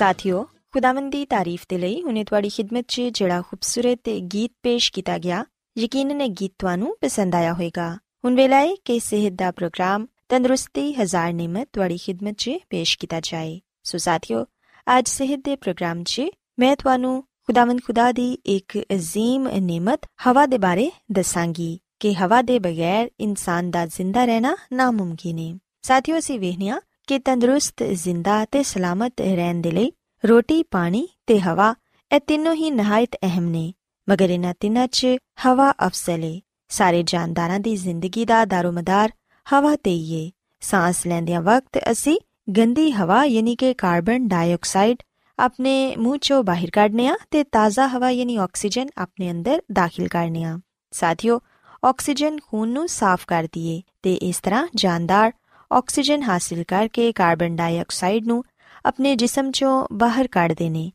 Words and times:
ਸਾਥਿਓ 0.00 0.44
ਖੁਦਾਵੰਦ 0.72 1.10
ਦੀ 1.12 1.24
ਤਾਰੀਫ 1.24 1.64
ਦੇ 1.68 1.78
ਲਈ 1.78 2.02
ਹੁਣੇ 2.02 2.22
ਤੁਹਾਡੀ 2.24 2.48
ਖidmat 2.50 2.84
'ਚ 2.88 3.02
ਜਿਹੜਾ 3.14 3.40
ਖੂਬਸੂਰਤ 3.40 4.08
ਗੀਤ 4.34 4.50
ਪੇਸ਼ 4.62 4.90
ਕੀਤਾ 4.92 5.16
ਗਿਆ 5.18 5.44
ਯਕੀਨਨ 5.76 6.20
ਇਹ 6.20 6.30
ਗੀਤ 6.30 6.52
ਤੁਹਾਨੂੰ 6.58 6.94
ਪਸੰਦ 7.00 7.34
ਆਇਆ 7.34 7.52
ਹੋਵੇਗਾ 7.52 7.88
ਹੁਣ 8.24 8.36
ਵੇਲਾ 8.36 8.60
ਹੈ 8.60 8.74
ਕਿ 8.84 8.98
ਸਿਹਤ 9.00 9.32
ਦਾ 9.32 9.50
ਪ੍ਰੋਗਰਾਮ 9.50 10.06
ਤੰਦਰੁਸਤੀ 10.28 10.92
ਹਜ਼ਾਰ 10.94 11.32
ਨਿਮਤ 11.32 11.68
ਤੁਹਾਡੀ 11.72 11.98
ਖidmat 11.98 12.34
'ਚ 12.34 12.56
ਪੇਸ਼ 12.70 12.96
ਕੀਤਾ 12.98 13.20
ਜਾਏ 13.22 13.58
ਸੋ 13.84 13.98
ਸਾਥਿਓ 13.98 14.44
ਅੱਜ 14.86 15.08
ਸਿਹਤ 15.08 15.44
ਦੇ 15.44 15.56
ਪ੍ਰੋਗਰਾਮ 15.56 16.02
'ਚ 16.04 16.26
ਮੈਂ 16.58 16.74
ਤੁਹਾਨੂੰ 16.76 17.22
ਖੁਦਾਵੰਦ 17.46 17.80
ਖੁਦਾ 17.82 18.10
ਦੀ 18.12 18.32
ਇੱਕ 18.48 18.78
ਅਜ਼ੀਮ 18.94 19.48
ਨਿਮਤ 19.62 20.06
ਹਵਾ 20.26 20.46
ਦੇ 20.46 20.58
ਬਾਰੇ 20.58 20.90
ਦੱਸਾਂਗੀ 21.12 21.78
ਕਿ 22.00 22.14
ਹਵਾ 22.14 22.42
ਦੇ 22.42 22.58
ਬਗੈਰ 22.58 23.10
ਇਨਸਾਨ 23.20 23.70
ਦਾ 23.70 23.86
ਜ਼ਿੰਦਾ 23.88 24.24
ਰਹਿਣਾ 24.24 24.56
ਨਾਮੁਮਕਿਨ 24.72 25.38
ਹੈ 25.38 25.52
ਸਾਥਿਓ 25.82 26.18
ਅਸੀਂ 26.18 26.38
ਵੇਖਿਆ 26.40 26.80
ਕਿ 27.10 27.18
ਤੰਦਰੁਸਤ, 27.18 27.82
ਜ਼ਿੰਦਾ 27.82 28.44
ਤੇ 28.44 28.62
ਸਲਾਮਤ 28.62 29.12
ਰਹਿਣ 29.20 29.60
ਦੇ 29.60 29.70
ਲਈ 29.70 29.92
ਰੋਟੀ, 30.28 30.62
ਪਾਣੀ 30.62 31.08
ਤੇ 31.26 31.40
ਹਵਾ, 31.40 31.74
ਇਹ 32.14 32.20
ਤਿੰਨੋਂ 32.20 32.54
ਹੀ 32.54 32.70
ਨਹਾਇਤ 32.70 33.16
ਅਹਿਮ 33.22 33.44
ਨੇ। 33.44 33.72
ਮਗਰ 34.08 34.30
ਇਹਨਾਂ 34.30 34.54
ਤਿੰਨਾਂ 34.60 34.86
'ਚ 34.86 35.06
ਹਵਾ 35.46 35.72
ਅਫਸਲ 35.72 36.24
ਏ। 36.24 36.40
ਸਾਰੇ 36.68 37.02
ਜਾਨਦਾਰਾਂ 37.02 37.60
ਦੀ 37.60 37.76
ਜ਼ਿੰਦਗੀ 37.76 38.24
ਦਾ 38.24 38.44
ਦਾਰੋਮਦਾਰ 38.44 39.12
ਹਵਾ 39.52 39.76
ਤੇ 39.76 39.90
ਹੀ 39.90 40.26
ਏ। 40.26 40.30
ਸਾਹ 40.60 40.92
ਲੈਂਦਿਆਂ 41.06 41.42
ਵਕਤ 41.42 41.78
ਅਸੀਂ 41.90 42.18
ਗੰਦੀ 42.56 42.92
ਹਵਾ 42.92 43.24
ਯਾਨੀ 43.24 43.56
ਕਿ 43.56 43.74
ਕਾਰਬਨ 43.74 44.28
ਡਾਈਆਕਸਾਈਡ 44.28 44.96
ਆਪਣੇ 45.38 45.96
ਮੂੰਹ 45.96 46.18
ਚੋਂ 46.18 46.42
ਬਾਹਰ 46.42 46.70
ਕੱਢਨੇ 46.70 47.08
ਆ 47.08 47.16
ਤੇ 47.30 47.44
ਤਾਜ਼ਾ 47.44 47.86
ਹਵਾ 47.86 48.10
ਯਾਨੀ 48.10 48.36
ਆਕਸੀਜਨ 48.36 48.86
ਆਪਣੇ 48.98 49.30
ਅੰਦਰ 49.30 49.62
ਦਾਖਲ 49.72 50.08
ਕਰਨੇ 50.08 50.44
ਆ। 50.44 50.58
ਸਾਥੀਓ, 50.90 51.40
ਆਕਸੀਜਨ 51.84 52.38
ਖੂਨ 52.48 52.68
ਨੂੰ 52.68 52.88
ਸਾਫ਼ 52.88 53.26
ਕਰਦੀ 53.26 53.68
ਏ 53.68 53.82
ਤੇ 54.02 54.14
ਇਸ 54.14 54.40
ਤਰ੍ਹਾਂ 54.40 54.68
ਜਾਨਦਾਰ 54.74 55.32
ਆਕਸੀਜਨ 55.72 56.22
ਹਾਸਿਲ 56.22 56.64
ਕਰਕੇ 56.64 57.12
ਕਾਰਬਨ 57.12 57.56
ਡਾਈਆਕਸਾਈਡ 57.56 58.26
ਨੂੰ 58.26 58.44
ਆਪਣੇ 58.86 59.16
ਜਿਸਮ 59.16 59.50
ਚੋਂ 59.50 59.86
ਬਾਹਰ 59.92 60.26
ਕੱਢਦੇ 60.26 60.70
ਨੇ 60.70 60.92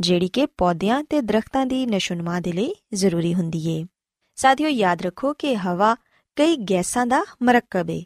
ਜਿਹੜੀ 0.00 0.28
ਕਿ 0.28 0.46
ਪੌਦਿਆਂ 0.46 1.04
ਤੇ 1.04 1.20
ਦਰਖਤਾਂ 1.20 1.66
ਦੀ 1.66 1.86
ਨਸ਼ੁਨਮਾ 1.86 2.40
ਦੇ 2.40 2.52
ਲਈ 2.52 2.74
ਜ਼ਰੂਰੀ 2.94 3.34
ਹੁੰਦੀ 3.34 3.70
ਏ। 3.70 3.84
ਸਾਥੀਓ, 4.36 4.68
ਯਾਦ 4.68 5.02
ਰੱਖੋ 5.02 5.32
ਕਿ 5.32 5.56
ਹਵਾ 5.56 5.96
ਕਈ 6.36 6.56
ਗੈਸਾਂ 6.56 7.06
ਦਾ 7.06 7.24
ਮਰਕਬ 7.42 7.90
ਏ। 7.90 8.04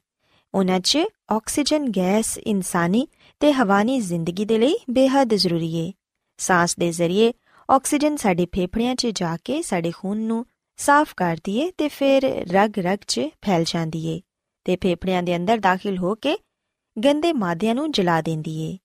ਉਹਨਾਂ 0.55 0.81
'ਚ 0.81 0.99
ਆਕਸੀਜਨ 1.33 1.89
ਗੈਸ 1.97 2.39
ਇਨਸਾਨੀ 2.39 3.09
ਤੇ 3.41 3.53
ਹਵਾਨੀ 3.53 4.01
ਜ਼ਿੰਦਗੀ 4.01 4.45
ਦੇ 4.45 4.59
ਲਈ 4.59 4.75
ਬੇहद 4.91 5.35
ਜ਼ਰੂਰੀ 5.35 5.75
ਏ। 5.75 5.93
ਸਾਹ 6.39 6.67
ਦੇ 6.79 6.93
ਜ਼ਰੀਏ 6.93 7.33
ਆਕਸੀਜਨ 7.71 8.17
ਸਾਡੇ 8.17 8.47
ਫੇਫੜਿਆਂ 8.47 8.95
'ਚ 8.95 9.07
ਜਾ 9.07 9.37
ਕੇ 9.45 9.63
ਸਾਡੇ 9.63 9.91
ਖੂਨ 9.91 10.19
ਨੂੰ 10.19 10.47
ਸਾਫ਼ 10.77 11.15
ਕਰਦੀ 11.17 11.59
ਏ 11.59 11.73
ਤੇ 11.79 11.89
ਫਿਰ 11.89 12.23
ਰਗ-ਰਗ 12.53 12.99
'ਚ 13.09 13.21
ਫੈਲ 13.47 13.65
ਜਾਂਦੀ 13.65 14.07
ਏ। 14.07 14.21
ਤੇ 14.71 14.77
ਫੇਫੜਿਆਂ 14.77 15.23
ਦੇ 15.23 15.37
ਅੰਦਰ 15.37 15.59
ਦਾਖਲ 15.59 15.99
ਹੋ 15.99 16.15
ਕੇ 16.15 16.39
ਗੰਦੇ 17.05 17.33
ਮਾਦਿਆਂ 17.33 17.75
ਨੂੰ 17.75 17.93
ਜਲਾ 17.93 18.21
ਦਿੰਦੀ 18.21 18.63
ਏ। 18.63 18.79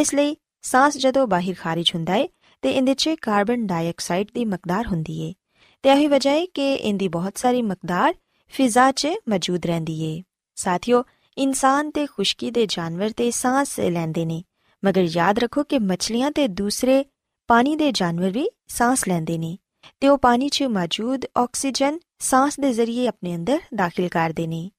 ਇਸ 0.00 0.14
ਲਈ 0.14 0.36
ਸਾਹ 0.62 0.90
ਜਦੋਂ 0.90 1.26
ਬਾਹਰ 1.26 1.54
ਖਾਰਜ 1.58 1.92
ਹੁੰਦਾ 1.94 2.14
ਏ 2.14 2.28
ਤੇ 2.62 2.70
ਇਹਦੇ 2.70 2.94
'ਚ 2.94 3.10
ਕਾਰਬਨ 3.22 3.66
ਡਾਈਆਕਸਾਈਡ 3.66 4.26
ਦੀ 4.34 4.44
ਮਕਦਾਰ 4.44 4.86
ਹੁੰਦੀ 4.86 5.20
ਏ 5.20 5.34
ਤੇ 5.82 5.90
ਇਹੀ 5.90 6.06
ਵਜ੍ਹਾ 6.06 6.32
ਹੈ 6.32 6.46
ਕਿ 6.46 6.74
ਇਹਦੀ 6.74 7.08
ਬਹੁਤ 7.08 7.38
ਸਾਰੀ 7.38 7.62
ਮਕਦਾਰ 7.62 8.14
ਫਿਜ਼ਾ 8.48 8.92
'ਚ 8.92 9.08
ਮੌਜੂਦ 9.28 9.66
ਰਹਿੰਦੀ 9.66 10.02
ਏ। 10.02 10.22
ਸਾਥੀਓ, 10.54 11.04
ਇਨਸਾਨ 11.38 11.90
ਤੇ 11.90 12.06
ਖੁਸ਼ਕੀ 12.06 12.50
ਦੇ 12.50 12.66
ਜਾਨਵਰ 12.66 13.10
ਤੇ 13.10 13.30
ਸਾਹ 13.30 13.64
ਲੈਂਦੇ 13.80 14.24
ਨੇ, 14.24 14.42
ਮਗਰ 14.84 15.06
ਯਾਦ 15.10 15.38
ਰੱਖੋ 15.38 15.62
ਕਿ 15.62 15.78
ਮੱਛਲੀਆਂ 15.78 16.30
ਤੇ 16.30 16.48
ਦੂਸਰੇ 16.48 17.04
ਪਾਣੀ 17.48 17.76
ਦੇ 17.76 17.92
ਜਾਨਵਰ 17.92 18.30
ਵੀ 18.30 18.50
ਸਾਹ 18.68 18.96
ਲੈਂਦੇ 19.08 19.38
ਨੇ 19.38 19.58
ਤੇ 20.00 20.08
ਉਹ 20.08 20.18
ਪਾਣੀ 20.18 20.48
'ਚ 20.48 20.62
ਮੌਜੂਦ 20.62 21.24
ਆਕਸੀਜਨ 21.38 21.98
ਸਾਹ 22.18 22.48
ਦੇ 22.60 22.72
ਜ਼ਰੀਏ 22.72 23.06
ਆਪਣੇ 23.06 23.36
ਅੰਦਰ 23.36 23.58
ਦਾਖਲ 23.74 24.08
ਕਰਦੇ 24.08 24.46
ਨੇ। 24.46 24.70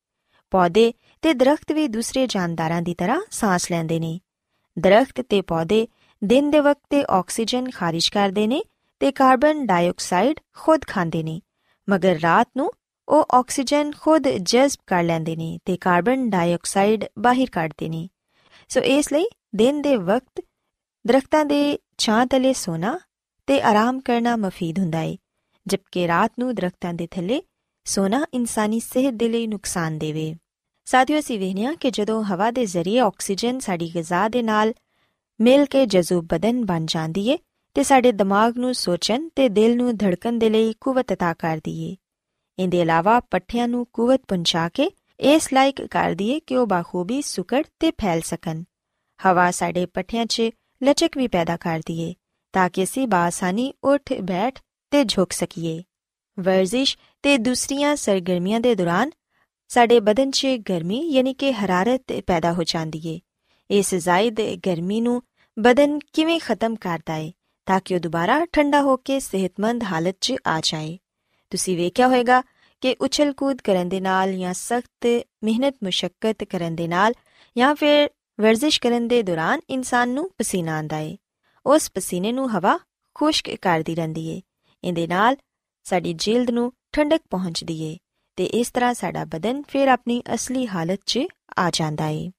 ਪੌਦੇ 0.51 0.93
ਤੇ 1.21 1.33
ਦਰਖਤ 1.33 1.71
ਵੀ 1.71 1.87
ਦੂਸਰੇ 1.87 2.27
ਜਾਨਦਾਰਾਂ 2.27 2.81
ਦੀ 2.81 2.93
ਤਰ੍ਹਾਂ 2.93 3.21
ਸਾਹ 3.31 3.57
ਲੈਂਦੇ 3.71 3.99
ਨੇ। 3.99 4.19
ਦਰਖਤ 4.79 5.21
ਤੇ 5.21 5.41
ਪੌਦੇ 5.41 5.87
ਦਿਨ 6.23 6.51
ਦੇ 6.51 6.59
ਵਕਤ 6.59 6.81
ਤੇ 6.89 7.03
ਆਕਸੀਜਨ 7.09 7.69
ਖਾਰਿਜ 7.69 8.07
ਕਰਦੇ 8.09 8.47
ਨੇ 8.47 8.61
ਤੇ 8.99 9.11
ਕਾਰਬਨ 9.11 9.65
ਡਾਈਆਕਸਾਈਡ 9.65 10.39
ਖੁਦ 10.57 10.81
ਖਾਂਦੇ 10.87 11.23
ਨੇ, 11.23 11.41
ਮਗਰ 11.89 12.19
ਰਾਤ 12.19 12.47
ਨੂੰ 12.57 12.71
ਉਹ 13.07 13.25
ਆਕਸੀਜਨ 13.31 13.91
ਖੁਦ 14.01 14.27
ਜਜ਼ਬ 14.27 14.81
ਕਰ 14.87 15.03
ਲੈਂਦੇ 15.03 15.35
ਨੇ 15.35 15.59
ਤੇ 15.65 15.77
ਕਾਰਬਨ 15.77 16.29
ਡਾਈਆਕਸਾਈਡ 16.29 17.05
ਬਾਹਰ 17.19 17.49
ਕੱਢਦੇ 17.51 17.89
ਨੇ। 17.89 18.09
ਸੋ 18.69 18.79
ਇਸ 18.79 19.13
ਲਈ 19.13 19.25
ਦਿਨ 19.55 19.81
ਦੇ 19.81 19.95
ਵਕਤ 19.95 20.41
ਦਰਖਤਾਂ 21.07 21.45
ਦੇ 21.45 21.79
ਛਾਂ 21.97 22.25
ਤਲੇ 22.25 22.53
ਸੋਣਾ 22.53 22.99
ਤੇ 23.47 23.61
ਆਰਾਮ 23.61 23.99
ਕਰਨਾ 23.99 24.35
ਮਫੀਦ 24.35 24.79
ਹੁੰਦਾ 24.79 24.99
ਹੈ 24.99 25.15
ਜਦਕਿ 25.67 26.07
ਰਾਤ 26.07 26.31
ਨੂੰ 26.39 26.55
ਦਰਖਤਾਂ 26.55 26.93
ਦੇ 26.93 27.07
ਥੱਲੇ 27.07 27.41
ਸੋਣਾ 27.85 28.25
ਇਨਸਾਨੀ 28.33 28.79
ਸਿਹਤ 28.79 29.13
ਦੇ 29.13 29.29
ਲਈ 29.29 29.47
ਨੁਕਸਾਨ 29.47 29.97
ਦੇਵੇ 29.97 30.35
ਸਾਥੀਓ 30.90 31.18
ਅਸੀਂ 31.18 31.38
ਵੇਖਿਆ 31.38 31.72
ਕਿ 31.72 31.90
ਜਦੋਂ 31.90 32.22
ਹਵਾ 32.24 32.50
ਦੇ 32.50 32.64
ਜ਼ਰੀਏ 32.66 32.98
ਆਕਸੀਜਨ 32.98 33.58
ਸਾਡੀ 33.58 33.90
ਗਿਜ਼ਾ 33.94 34.28
ਦੇ 34.28 34.42
ਨਾਲ 34.42 34.72
ਮਿਲ 35.40 35.64
ਕੇ 35.64 35.86
ਜਜ਼ੂਬ 35.86 36.26
ਬਦਨ 36.26 36.64
ਬਣ 36.64 36.86
ਜਾਂਦੀ 36.86 37.28
ਏ 37.28 37.38
ਤੇ 37.76 37.82
ਸਾਡੇ 37.82 38.12
ਦਿਮਾਗ 38.12 38.58
ਨੂੰ 38.58 38.74
ਸੋਚਣ 38.74 39.28
ਤੇ 39.36 39.48
ਦਿਲ 39.48 39.76
ਨੂੰ 39.76 39.96
ਧੜਕਣ 39.96 40.38
ਦੇ 40.38 40.50
ਲਈ 40.50 40.72
ਕੂਵਤ 40.80 41.12
عطا 41.12 41.34
ਕਰਦੀ 41.38 41.72
ਏ 41.82 41.96
ਇਹਦੇ 42.58 42.80
ਇਲਾਵਾ 42.80 43.18
ਪੱਠਿਆਂ 43.20 43.66
ਨੂੰ 43.68 43.86
ਕੂਵਤ 43.92 44.20
ਪਹੁੰਚਾ 44.28 44.68
ਕੇ 44.68 44.90
ਇਸ 45.24 45.52
ਲਾਇਕ 45.52 45.82
ਕਰਦੀ 45.86 46.28
ਏ 46.30 46.38
ਕਿ 46.40 46.56
ਉਹ 46.56 46.66
ਬਾਖੂਬੀ 46.66 47.20
ਸੁਕੜ 47.22 47.62
ਤੇ 47.80 47.90
ਫੈਲ 48.02 48.20
ਸਕਣ 48.20 48.62
ਹਵਾ 49.20 49.50
ਸਾਡੇ 49.50 49.84
ਪੱਠਿਆਂ 49.86 50.26
'ਚ 50.26 50.50
ਲਚਕ 50.80 51.16
ਵੀ 51.18 51.28
ਪੈਦਾ 51.28 51.56
ਕਰਦੀ 51.56 52.00
ਏ 52.00 52.14
ਤਾਂ 52.54 52.68
ਕਿ 52.70 52.82
ਅਸੀਂ 52.82 53.06
ਬਾਸਾਨੀ 53.08 53.72
ਉੱਠ 53.84 54.12
ਬੈਠ 54.22 54.58
ਤੇ 54.92 55.04
ਝੁਕ 55.04 55.32
ਸਕੀਏ 55.32 55.82
ਵਰਜ਼ਿਸ਼ 56.38 56.96
ਤੇ 57.24 57.36
ਦੂਸਰੀਆਂ 57.38 57.94
ਸਰਗਰਮੀਆਂ 57.96 58.60
ਦੇ 58.60 58.74
ਦੌਰਾਨ 58.74 59.10
ਸਾਡੇ 59.71 59.99
ਬਦਨ 59.99 60.31
'ਚ 60.31 60.47
ਗਰਮੀ 60.47 61.09
ਯਾਨੀ 61.09 61.33
ਕਿ 61.33 61.53
ਹਰਾਰਤ 61.53 62.01
ਪੈਦਾ 62.27 62.53
ਹੋ 62.53 62.63
ਜਾਂਦੀ 62.63 63.01
ਏ। 63.07 63.19
ਇਸ 63.71 63.95
ਜ਼ਾਇਦ 63.95 64.41
ਗਰਮੀ 64.41 65.01
ਨੂੰ 65.01 65.23
ਬਦਨ 65.59 65.99
ਕਿਵੇਂ 66.13 66.39
ਖਤਮ 66.39 66.75
ਕਰਦਾ 66.75 67.15
ਏ 67.15 67.33
ਤਾਂ 67.65 67.79
ਕਿ 67.85 67.95
ਉਹ 67.95 67.99
ਦੁਬਾਰਾ 67.99 68.45
ਠੰਡਾ 68.45 68.81
ਹੋ 68.81 68.97
ਕੇ 68.97 69.19
ਸਿਹਤਮੰਦ 69.19 69.83
ਹਾਲਤ 69.83 70.15
'ਚ 70.21 70.33
ਆ 70.47 70.61
ਜਾਏ। 70.63 70.97
ਤੁਸੀਂ 71.49 71.77
ਵੇਖਿਆ 71.77 72.07
ਹੋਵੇਗਾ 72.07 72.43
ਕਿ 72.81 72.95
ਉਛਲ 73.01 73.33
ਕੂਦ 73.33 73.61
ਕਰਨ 73.61 73.89
ਦੇ 73.89 73.99
ਨਾਲ 73.99 74.33
ਜਾਂ 74.33 74.53
ਸਖਤ 74.53 75.23
ਮਿਹਨਤ 75.43 75.75
ਮੁਸ਼ਕਲ 75.83 76.33
ਕਰਨ 76.33 76.75
ਦੇ 76.75 76.87
ਨਾਲ 76.87 77.13
ਜਾਂ 77.57 77.75
ਫਿਰ 77.75 78.09
ਵਰਜ਼ਿਸ਼ 78.41 78.81
ਕਰਨ 78.81 79.07
ਦੇ 79.07 79.23
ਦੌਰਾਨ 79.23 79.59
ਇਨਸਾਨ 79.69 80.09
ਨੂੰ 80.09 80.31
ਪਸੀਨਾ 80.37 80.77
ਆਂਦਾ 80.77 80.97
ਏ। 80.97 81.17
ਉਸ 81.65 81.91
ਪਸੀਨੇ 81.93 82.31
ਨੂੰ 82.31 82.57
ਹਵਾ 82.57 82.79
ਖੁਸ਼ਕ 83.13 83.55
ਕਰਦੀ 83.55 83.95
ਰਹਿੰਦੀ 83.95 84.27
ਏ। 84.27 84.41
ਇਹਦੇ 84.83 85.07
ਨਾਲ 85.07 85.35
ਸਾਡੀ 85.83 86.13
ਜਿਲਦ 86.13 86.49
ਨੂੰ 86.49 86.73
ਠੰਡਕ 86.91 87.21
ਪਹੁੰਚਦੀ 87.29 87.81
ਏ। 87.81 87.97
ਤੇ 88.41 88.45
ਇਸ 88.45 88.69
ਤਰ੍ਹਾਂ 88.71 88.93
ਸਾਡਾ 88.93 89.25
ਬਦਨ 89.25 89.61
ਫਿਰ 89.67 89.87
ਆਪਣੀ 89.87 90.21
ਅਸਲੀ 90.33 90.67
ਹਾਲਤ 90.67 90.99
'ਚ 91.05 91.19
ਆ 91.59 91.69
ਜਾਂਦਾ 91.73 92.07
ਏ। 92.07 92.31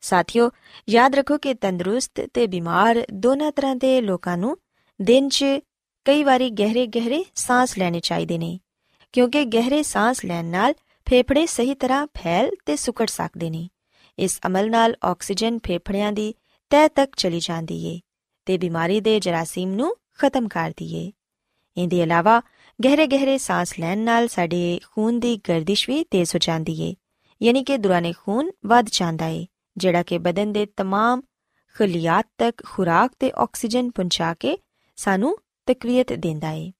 ਸਾਥੀਓ, 0.00 0.50
ਯਾਦ 0.88 1.14
ਰੱਖੋ 1.14 1.38
ਕਿ 1.38 1.54
ਤੰਦਰੁਸਤ 1.54 2.20
ਤੇ 2.34 2.46
ਬਿਮਾਰ 2.46 3.06
ਦੋਨਾਂ 3.12 3.52
ਤਰ੍ਹਾਂ 3.52 3.76
ਦੇ 3.76 4.00
ਲੋਕਾਂ 4.00 4.36
ਨੂੰ 4.38 4.56
ਦਿਨ 5.02 5.28
'ਚ 5.28 5.44
ਕਈ 6.04 6.24
ਵਾਰੀ 6.24 6.50
ਗਹਿਰੇ 6.50 6.86
ਗਹਿਰੇ 6.86 7.24
ਸਾਹ 7.34 7.66
ਲੈਣੇ 7.78 8.00
ਚਾਹੀਦੇ 8.00 8.38
ਨੇ, 8.38 8.58
ਕਿਉਂਕਿ 9.12 9.44
ਗਹਿਰੇ 9.44 9.82
ਸਾਹ 9.82 10.14
ਲੈਣ 10.24 10.44
ਨਾਲ 10.44 10.74
ਫੇਫੜੇ 11.06 11.46
ਸਹੀ 11.46 11.74
ਤਰ੍ਹਾਂ 11.74 12.06
ਫੈਲ 12.06 12.50
ਤੇ 12.66 12.76
ਸੁਕੜ 12.76 13.06
ਸਕਦੇ 13.06 13.50
ਨੇ। 13.50 13.68
ਇਸ 14.18 14.38
ਅਮਲ 14.46 14.70
ਨਾਲ 14.70 14.96
ਆਕਸੀਜਨ 15.04 15.58
ਫੇਫੜਿਆਂ 15.58 16.12
ਦੀ 16.12 16.34
ਤਹਿ 16.70 16.88
ਤੱਕ 16.88 17.16
ਚਲੀ 17.16 17.40
ਜਾਂਦੀ 17.40 17.84
ਏ 17.86 18.00
ਤੇ 18.46 18.58
ਬਿਮਾਰੀ 18.58 19.00
ਦੇ 19.00 19.20
ਜਰਾਸੀਮ 19.20 19.72
ਨੂੰ 19.72 19.94
ਖਤਮ 20.18 20.48
ਕਰਦੀ 20.48 20.94
ਏ 20.96 21.12
ਇਹਦੇ 21.76 22.02
ਇਲਾਵਾ 22.02 22.42
ਗਹਿਰੇ 22.79 23.07
ਗਹਿਰੇ 23.07 23.37
ਸਾਹ 23.37 23.65
ਲੈਣ 23.79 23.97
ਨਾਲ 23.97 24.27
ਸਾਡੇ 24.27 24.79
ਖੂਨ 24.91 25.19
ਦੀ 25.19 25.35
ਗਰਦਿਸ਼ 25.49 25.89
ਵੀ 25.89 26.03
ਤੇਜ਼ 26.03 26.35
ਹੋ 26.35 26.39
ਜਾਂਦੀ 26.39 26.81
ਏ 26.81 26.93
ਯਾਨੀ 27.41 27.63
ਕਿ 27.63 27.77
ਦੁਰਾਨੇ 27.77 28.13
ਖੂਨ 28.13 28.51
ਵੱਧ 28.65 28.89
ਜਾਂਦਾ 28.91 29.27
ਏ 29.27 29.45
ਜਿਹੜਾ 29.77 30.03
ਕਿ 30.03 30.17
ਬਦਨ 30.17 30.51
ਦੇ 30.51 30.65
तमाम 30.81 31.21
ਖਲੀਆਤ 31.75 32.25
ਤੱਕ 32.37 32.63
ਖੁਰਾਕ 32.65 33.11
ਤੇ 33.19 33.31
ਆਕਸੀਜਨ 33.35 33.89
ਪਹੁੰਚਾ 33.89 34.33
ਕੇ 34.33 34.57
ਸਾਨੂੰ 34.97 35.37
ਤਕਵੀਅਤ 35.67 36.13
ਦਿੰਦਾ 36.13 36.51
ਏ 36.51 36.71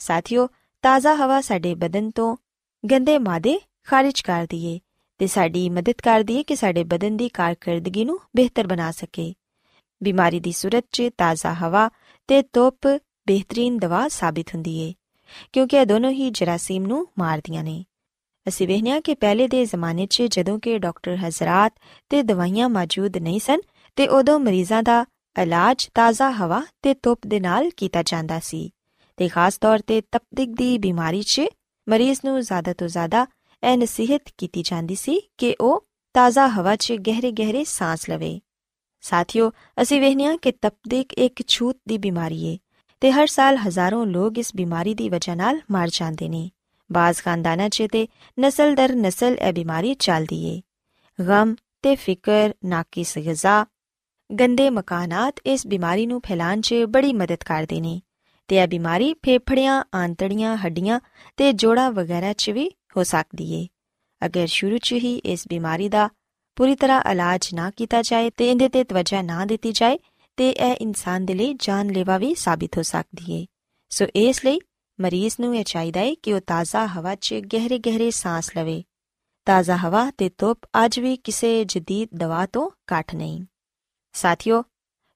ਸਾਥੀਓ 0.00 0.48
ਤਾਜ਼ਾ 0.84 1.14
ਹਵਾ 1.14 1.40
ਸਾਡੇ 1.40 1.74
ਬਦਨ 1.74 2.10
ਤੋਂ 2.10 2.36
ਗੰਦੇ 2.84 3.18
ਮਾਦੇ 3.18 3.58
ਖਾਰਿਜ 3.84 4.20
ਕਰਦੀ 4.20 4.64
ਏ 4.66 4.78
ਤੇ 5.20 5.26
ਸਾਡੀ 5.26 5.68
ਮਦਦ 5.68 6.00
ਕਰਦੀ 6.02 6.36
ਏ 6.36 6.42
ਕਿ 6.42 6.56
ਸਾਡੇ 6.56 6.84
ਬਦਨ 6.84 7.16
ਦੀ 7.16 7.28
ਕਾਰਗਰਦਗੀ 7.28 8.04
ਨੂੰ 8.04 8.18
ਬਿਹਤਰ 8.36 8.66
ਬਣਾ 8.66 8.90
ਸਕੇ 8.90 9.32
ਬਿਮਾਰੀ 10.00 10.40
ਦੀ 10.40 10.52
ਸੂਰਤ 10.52 10.84
'ਚ 10.92 11.10
ਤਾਜ਼ਾ 11.18 11.52
ਹਵਾ 11.54 11.88
ਤੇ 12.28 12.42
ਧੁੱਪ 12.52 12.86
ਬਿਹਤਰੀਨ 13.26 13.78
ਦਵਾ 13.78 14.06
ਸਾਬਿਤ 14.08 14.54
ਹੁੰਦੀ 14.54 14.78
ਏ 14.78 14.92
ਕਿਉਂਕਿ 15.53 15.77
ਇਹ 15.77 15.85
ਦੋਨੋਂ 15.85 16.11
ਹੀ 16.11 16.29
ਜਰਾਸੀਮ 16.29 16.85
ਨੂੰ 16.85 17.07
ਮਾਰਦੀਆਂ 17.19 17.63
ਨੇ। 17.63 17.85
ਅਸੀਂ 18.47 18.67
ਵੇਖਿਆ 18.67 18.99
ਕਿ 18.99 19.15
ਪਹਿਲੇ 19.15 19.47
ਦੇ 19.47 19.65
ਜ਼ਮਾਨੇ 19.65 20.05
'ਚ 20.05 20.21
ਜਦੋਂ 20.21 20.59
ਕਿ 20.59 20.79
ਡਾਕਟਰ 20.79 21.15
ਹਜ਼ਰਤ 21.15 21.73
ਤੇ 22.09 22.23
ਦਵਾਈਆਂ 22.23 22.69
ਮੌਜੂਦ 22.69 23.17
ਨਹੀਂ 23.17 23.39
ਸਨ, 23.39 23.59
ਤੇ 23.95 24.07
ਉਦੋਂ 24.07 24.39
ਮਰੀਜ਼ਾਂ 24.39 24.83
ਦਾ 24.83 25.05
ਇਲਾਜ 25.41 25.89
ਤਾਜ਼ਾ 25.93 26.31
ਹਵਾ 26.31 26.61
ਤੇ 26.81 26.93
ਧੁੱਪ 26.93 27.19
ਦੇ 27.27 27.39
ਨਾਲ 27.39 27.69
ਕੀਤਾ 27.69 28.03
ਜਾਂਦਾ 28.03 28.39
ਸੀ। 28.39 28.73
ਤੇ 29.17 29.27
ਖਾਸ 29.27 29.57
ਤੌਰ 29.57 29.79
ਤੇ 29.79 30.01
ਤਪਦਿਕ 30.01 30.49
ਦੀ 30.49 30.77
ਬਿਮਾਰੀ 30.77 31.23
'ਚ 31.23 31.41
ਮਰੀਜ਼ 31.89 32.19
ਨੂੰ 32.25 32.41
ਜ਼ਿਆਦਾ 32.41 32.73
ਤੋਂ 32.73 32.87
ਜ਼ਿਆਦਾ 32.87 33.27
ਇਹ 33.63 33.77
ਨਸੀਹਤ 33.77 34.21
ਕੀਤੀ 34.37 34.61
ਜਾਂਦੀ 34.61 34.95
ਸੀ 34.95 35.31
ਕਿ 35.37 35.55
ਉਹ 35.61 35.87
ਤਾਜ਼ਾ 36.13 36.47
ਹਵਾ 36.47 36.75
'ਚ 36.75 36.93
ਗਹਿਰੇ-ਗਹਿਰੇ 36.93 37.63
ਸਾਹ 37.63 37.97
ਲਵੇ। 38.09 38.39
ਸਾਥੀਓ, 39.01 39.51
ਅਸੀਂ 39.81 40.01
ਵੇਖਿਆ 40.01 40.37
ਕਿ 40.37 40.51
ਤਪਦਿਕ 40.51 41.13
ਇੱਕ 41.13 41.47
ਛੂਤ 41.47 41.77
ਦੀ 41.87 41.97
ਬਿਮਾਰੀ 41.97 42.45
ਏ। 42.45 42.57
ਤੇ 43.05 43.11
ਹਰ 43.11 43.27
ਸਾਲ 43.27 43.57
ਹਜ਼ਾਰਾਂ 43.57 44.05
ਲੋਕ 44.05 44.37
ਇਸ 44.37 44.49
ਬਿਮਾਰੀ 44.55 44.93
ਦੀ 44.93 45.07
ਵਜ੍ਹਾ 45.09 45.33
ਨਾਲ 45.35 45.59
ਮਰ 45.71 45.89
ਜਾਂਦੇ 45.93 46.29
ਨੇ। 46.29 46.49
ਬਾਜ਼ 46.89 47.21
ਖਾਨਦਾਨਾਂ 47.21 47.69
'ਚ 47.69 47.83
ਤੇ 47.91 48.07
ਨਸਲ 48.39 48.73
ਦਰ 48.75 48.93
ਨਸਲ 48.95 49.35
ਇਹ 49.41 49.51
ਬਿਮਾਰੀ 49.53 49.93
ਚੱਲਦੀ 49.93 50.41
ਏ। 50.45 50.61
ਗਮ 51.19 51.55
ਤੇ 51.81 51.95
ਫਿਕਰ 51.95 52.53
ਨਾਕਿਸ 52.65 53.17
ਗਿਜ਼ਾ 53.17 53.65
ਗੰਦੇ 54.29 54.69
ਮਕਾਨਾਤ 54.69 55.39
ਇਸ 55.45 55.67
ਬਿਮਾਰੀ 55.67 56.05
ਨੂੰ 56.05 56.21
ਫੈਲਾਣ 56.25 56.61
'ਚ 56.61 56.75
ਬੜੀ 56.89 57.13
ਮਦਦ 57.13 57.43
ਕਰਦੇ 57.45 57.81
ਨੇ 57.81 58.01
ਤੇ 58.47 58.55
ਇਹ 58.55 58.67
ਬਿਮਾਰੀ 58.67 59.13
ਫੇਫੜਿਆਂ, 59.13 59.83
ਆਂਤੜੀਆਂ, 59.95 60.57
ਹੱਡੀਆਂ 60.57 60.99
ਤੇ 61.37 61.51
ਜੋੜਾਂ 61.53 61.91
ਵਗੈਰਾ 61.91 62.33
'ਚ 62.33 62.49
ਵੀ 62.49 62.69
ਹੋ 62.97 63.03
ਸਕਦੀ 63.03 63.53
ਏ। 63.53 63.67
ਅਗਰ 64.25 64.47
ਸ਼ੁਰੂ 64.47 64.77
'ਚ 64.77 64.93
ਹੀ 64.93 65.15
ਇਸ 65.25 65.47
ਬਿਮਾਰੀ 65.47 65.89
ਦਾ 65.89 66.09
ਪੂਰੀ 66.57 66.75
ਤਰ੍ਹਾਂ 66.75 67.01
ਇਲਾਜ 67.11 67.53
ਨਾ 67.53 67.69
ਕੀਤਾ 67.69 68.01
ਜਾਏ 68.01 68.29
ਤੇ 68.29 68.51
ਇਹਦੇ 68.51 68.69
ਤੇ 68.69 68.83
ਤਵੱਜਾ 68.83 69.21
ਨਾ 69.21 69.45
ਦਿੱਤੀ 69.45 69.71
ਜਾਏ 69.71 69.99
ਤੇ 70.37 70.49
ਇਹ 70.49 70.75
ਇਨਸਾਨ 70.75 71.25
ਦੇ 71.25 71.33
ਲਈ 71.33 71.55
ਜਾਨਲੇਵਾ 71.59 72.17
ਵੀ 72.17 72.35
ਸਾਬਿਤ 72.35 72.77
ਹੋ 72.77 72.83
ਸਕਦੀ 72.83 73.33
ਏ। 73.33 73.45
ਸੋ 73.89 74.05
ਇਸ 74.05 74.45
ਲਈ 74.45 74.59
ਮਰੀਜ਼ 75.01 75.35
ਨੂੰ 75.39 75.57
ਇਹ 75.57 75.63
ਚਾਹੀਦਾ 75.63 75.99
ਹੈ 75.99 76.13
ਕਿ 76.13 76.33
ਉਹ 76.33 76.41
ਤਾਜ਼ਾ 76.41 76.87
ਹਵਾ 76.87 77.15
'ਚ 77.15 77.33
ਗਹਿਰੇ-ਗਹਿਰੇ 77.33 78.11
ਸਾਹ 78.11 78.41
ਲਵੇ। 78.57 78.83
ਤਾਜ਼ਾ 79.45 79.77
ਹਵਾ 79.77 80.11
ਤੇ 80.11 80.31
ਧੁੱਪ 80.37 80.59
ਅੱਜ 80.85 80.99
ਵੀ 80.99 81.17
ਕਿਸੇ 81.17 81.65
ਜਦੀਦ 81.65 82.09
ਦਵਾ 82.15 82.45
ਤੋਂ 82.45 82.69
ਘੱਟ 82.69 83.15
ਨਹੀਂ। 83.15 83.45
ਸਾਥੀਓ, 84.13 84.61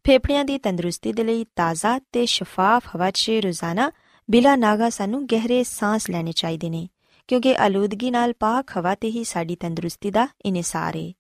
ਫੇਫੜਿਆਂ 0.03 0.45
ਦੀ 0.45 0.57
ਤੰਦਰੁਸਤੀ 0.57 1.13
ਦੇ 1.13 1.23
ਲਈ 1.23 1.45
ਤਾਜ਼ਾ 1.55 1.99
ਤੇ 2.11 2.25
ਸ਼ਫਾਫ 2.25 2.95
ਹਵਾ 2.95 3.11
'ਚ 3.11 3.29
ਰੋਜ਼ਾਨਾ 3.29 3.91
ਬਿਲਾ 4.31 4.55
ਨਾਗਾ 4.55 4.89
ਸਾਨੂੰ 4.89 5.25
ਗਹਿਰੇ 5.25 5.63
ਸਾਹ 5.63 5.99
ਲੈਣੇ 6.09 6.31
ਚਾਹੀਦੇ 6.31 6.69
ਨੇ, 6.69 6.89
ਕਿਉਂਕਿ 7.27 7.57
ਆਲੂਦਗੀ 7.57 8.11
ਨਾਲ 8.11 8.33
ਪਾਕ 8.33 8.77
ਹਵਾ 8.77 8.95
ਤੇ 8.95 9.09
ਹੀ 9.09 9.23
ਸਾਡੀ 9.23 9.55
ਤੰਦਰੁਸਤੀ 9.55 10.11
ਦਾ 10.11 10.27
ਇਨਸਾਰ 10.45 10.95
ਹੈ 10.95 11.11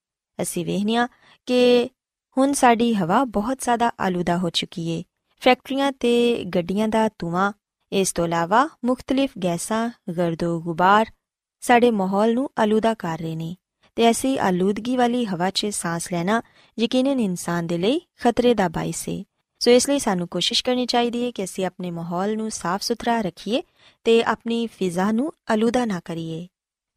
ਅਸੀਂ 0.41 0.65
ਵੇਖਨੀਆ 0.65 1.07
ਕਿ 1.45 1.89
ਹੁਣ 2.37 2.53
ਸਾਡੀ 2.53 2.93
ਹਵਾ 2.93 3.23
ਬਹੁਤ 3.23 3.57
ਜ਼ਿਆਦਾ 3.59 3.91
ਆਲੂਦਾ 3.99 4.37
ਹੋ 4.37 4.49
ਚੁੱਕੀ 4.49 4.87
ਏ। 4.87 5.03
ਫੈਕਟਰੀਆਂ 5.39 5.91
ਤੇ 5.91 6.43
ਗੱਡੀਆਂ 6.43 6.87
ਦਾ 6.87 7.09
ਧੂਆਂ, 7.19 7.53
ਇਸ 7.91 8.13
ਤੋਂ 8.13 8.25
ਇਲਾਵਾ 8.25 8.69
ਮੁxtਲਿਫ 8.85 9.31
ਗੈਸਾਂ, 9.43 9.89
ਗਰਦੋ 10.17 10.61
ਗੁਬਾਰ 10.61 11.11
ਸਾਡੇ 11.61 11.91
ਮਾਹੌਲ 11.91 12.33
ਨੂੰ 12.33 12.49
ਆਲੂਦਾ 12.59 12.93
ਕਰ 12.93 13.17
ਰਹੇ 13.17 13.35
ਨੇ 13.35 13.55
ਤੇ 13.95 14.11
ਅਸੀਂ 14.11 14.39
ਆਲੂਦਗੀ 14.39 14.97
ਵਾਲੀ 14.97 15.25
ਹਵਾ 15.25 15.49
'ਚ 15.49 15.65
ਸਾਹ 15.65 15.99
ਲੈਣਾ 16.13 16.41
ਯਕੀਨਨ 16.79 17.19
ਇਨਸਾਨ 17.19 17.67
ਦੇ 17.67 17.77
ਲਈ 17.77 18.01
ਖਤਰੇ 18.21 18.53
ਦਾ 18.53 18.67
ਬਾਇਸ 18.67 19.09
ਹੈ 19.09 19.23
ਸੋ 19.59 19.71
ਇਸ 19.71 19.89
ਲਈ 19.89 19.99
ਸਾਨੂੰ 19.99 20.27
ਕੋਸ਼ਿਸ਼ 20.27 20.63
ਕਰਨੀ 20.63 20.85
ਚਾਹੀਦੀ 20.85 21.25
ਹੈ 21.25 21.31
ਕਿ 21.31 21.43
ਅਸੀਂ 21.43 21.65
ਆਪਣੇ 21.65 21.91
ਮਾਹੌਲ 21.91 22.37
ਨੂੰ 22.37 22.51
ਸਾਫ਼ 22.51 22.83
ਸੁਥਰਾ 22.83 23.21
ਰੱਖੀਏ 23.21 23.63
ਤੇ 24.03 24.23
ਆਪਣੀ 24.23 24.67
ਫਿਜ਼ਾ 24.67 25.11
ਨੂੰ 25.11 25.33
ਆਲੂਦਾ 25.51 25.85
ਨਾ 25.85 26.01
ਕਰੀਏ। 26.05 26.47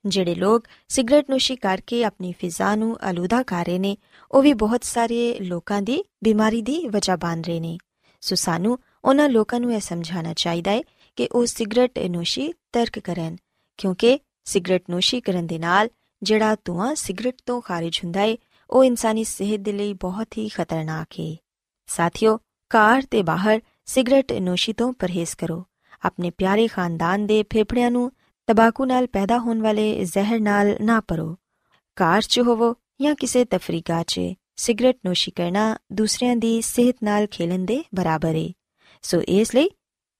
ਜਿਹੜੇ 0.04 0.34
ਲੋਕ 0.34 0.64
ਸਿਗਰਟ 0.88 1.30
ਨੋਸ਼ੀ 1.30 1.56
ਕਰਕੇ 1.56 2.04
ਆਪਣੀ 2.04 2.32
ਫਿਜ਼ਾ 2.38 2.74
ਨੂੰ 2.76 2.96
ਆਲੂਦਾ 3.02 3.42
ਕਰ 3.42 3.64
ਰਹੇ 3.64 3.78
ਨੇ, 3.78 3.96
ਉਹ 4.30 4.42
ਵੀ 4.42 4.52
ਬਹੁਤ 4.52 4.84
ਸਾਰੇ 4.84 5.38
ਲੋਕਾਂ 5.40 5.82
ਦੀ 5.82 6.02
ਬਿਮਾਰੀ 6.24 6.62
ਦੀ 6.62 6.86
ਵਜ੍ਹਾ 6.88 7.16
ਬਣ 7.16 7.42
ਰਹੇ 7.42 7.60
ਨੇ। 7.60 7.78
ਸੋ 8.22 8.34
ਸਾਨੂੰ 8.34 8.78
ਉਹਨਾਂ 9.04 9.28
ਲੋਕਾਂ 9.28 9.60
ਨੂੰ 9.60 9.72
ਇਹ 9.74 9.80
ਸਮਝਾਉਣਾ 9.80 10.34
ਚਾਹੀਦਾ 10.34 10.70
ਹੈ 10.70 10.82
ਕਿ 11.16 11.28
ਉਹ 11.32 11.46
ਸਿਗਰਟ 11.46 11.98
ਨੋਸ਼ੀ 11.98 12.52
ਤਰਕ 12.72 12.98
ਕਰਨ, 12.98 13.36
ਕਿਉਂਕਿ 13.78 14.18
ਸਿਗਰਟ 14.44 14.82
ਨੋਸ਼ੀ 14.90 15.20
ਕਰਨ 15.20 15.46
ਦੇ 15.46 15.58
ਨਾਲ 15.58 15.88
ਜਿਹੜਾ 16.22 16.56
ਧੂਆਂ 16.64 16.94
ਸਿਗਰਟ 16.94 17.34
ਤੋਂ 17.46 17.60
ਖਾਰਜ 17.60 18.00
ਹੁੰਦਾ 18.04 18.20
ਹੈ 18.20 18.36
ਉਹ 18.70 18.84
ਇਨਸਾਨੀ 18.84 19.24
ਸਿਹਤ 19.24 19.60
ਦੇ 19.60 19.72
ਲਈ 19.72 19.92
ਬਹੁਤ 19.92 20.38
ਹੀ 20.38 20.48
ਖਤਰਨਾਕ 20.48 21.20
ਹੈ 21.20 21.34
ਸਾਥੀਓ 21.88 22.38
ਕਾਰ 22.70 23.02
ਤੇ 23.10 23.22
ਬਾਹਰ 23.22 23.60
ਸਿਗਰਟ 23.86 24.32
ਨੋਸ਼ੀ 24.32 24.72
ਤੋਂ 24.72 24.92
ਪਰਹੇਜ਼ 24.92 25.34
ਕਰੋ। 25.36 25.64
ਆਪਣੇ 26.04 26.30
ਪਿਆਰੇ 26.30 26.66
ਖਾਨਦਾਨ 26.68 27.26
ਦੇ 27.26 27.42
ਫੇਫੜਿਆਂ 27.50 27.90
ਨੂੰ 27.90 28.10
ਤਬਾਕੂ 28.46 28.84
ਨਾਲ 28.84 29.06
ਪੈਦਾ 29.06 29.38
ਹੋਣ 29.38 29.62
ਵਾਲੇ 29.62 30.04
ਜ਼ਹਿਰ 30.04 30.40
ਨਾਲ 30.40 30.76
ਨਾ 30.80 31.00
ਭਰੋ 31.00 31.36
ਕਾਰ 31.96 32.22
'ਚ 32.22 32.40
ਹੋਵੋ 32.40 32.74
ਜਾਂ 33.00 33.14
ਕਿਸੇ 33.14 33.44
ਤਫਰੀਕਾ 33.44 34.02
'ਚ। 34.02 34.20
ਸਿਗਰਟ 34.56 34.96
ਨੋਸ਼ੀ 35.06 35.32
ਕਰਨਾ 35.32 35.76
ਦੂਸਰਿਆਂ 35.92 36.36
ਦੀ 36.36 36.60
ਸਿਹਤ 36.60 36.96
ਨਾਲ 37.02 37.26
ਖੇਲਣ 37.26 37.64
ਦੇ 37.64 37.84
ਬਰਾਬਰ 37.94 38.34
ਹੈ 38.34 38.48
ਸੋ 39.02 39.20
ਇਸ 39.22 39.54
ਲਈ 39.54 39.70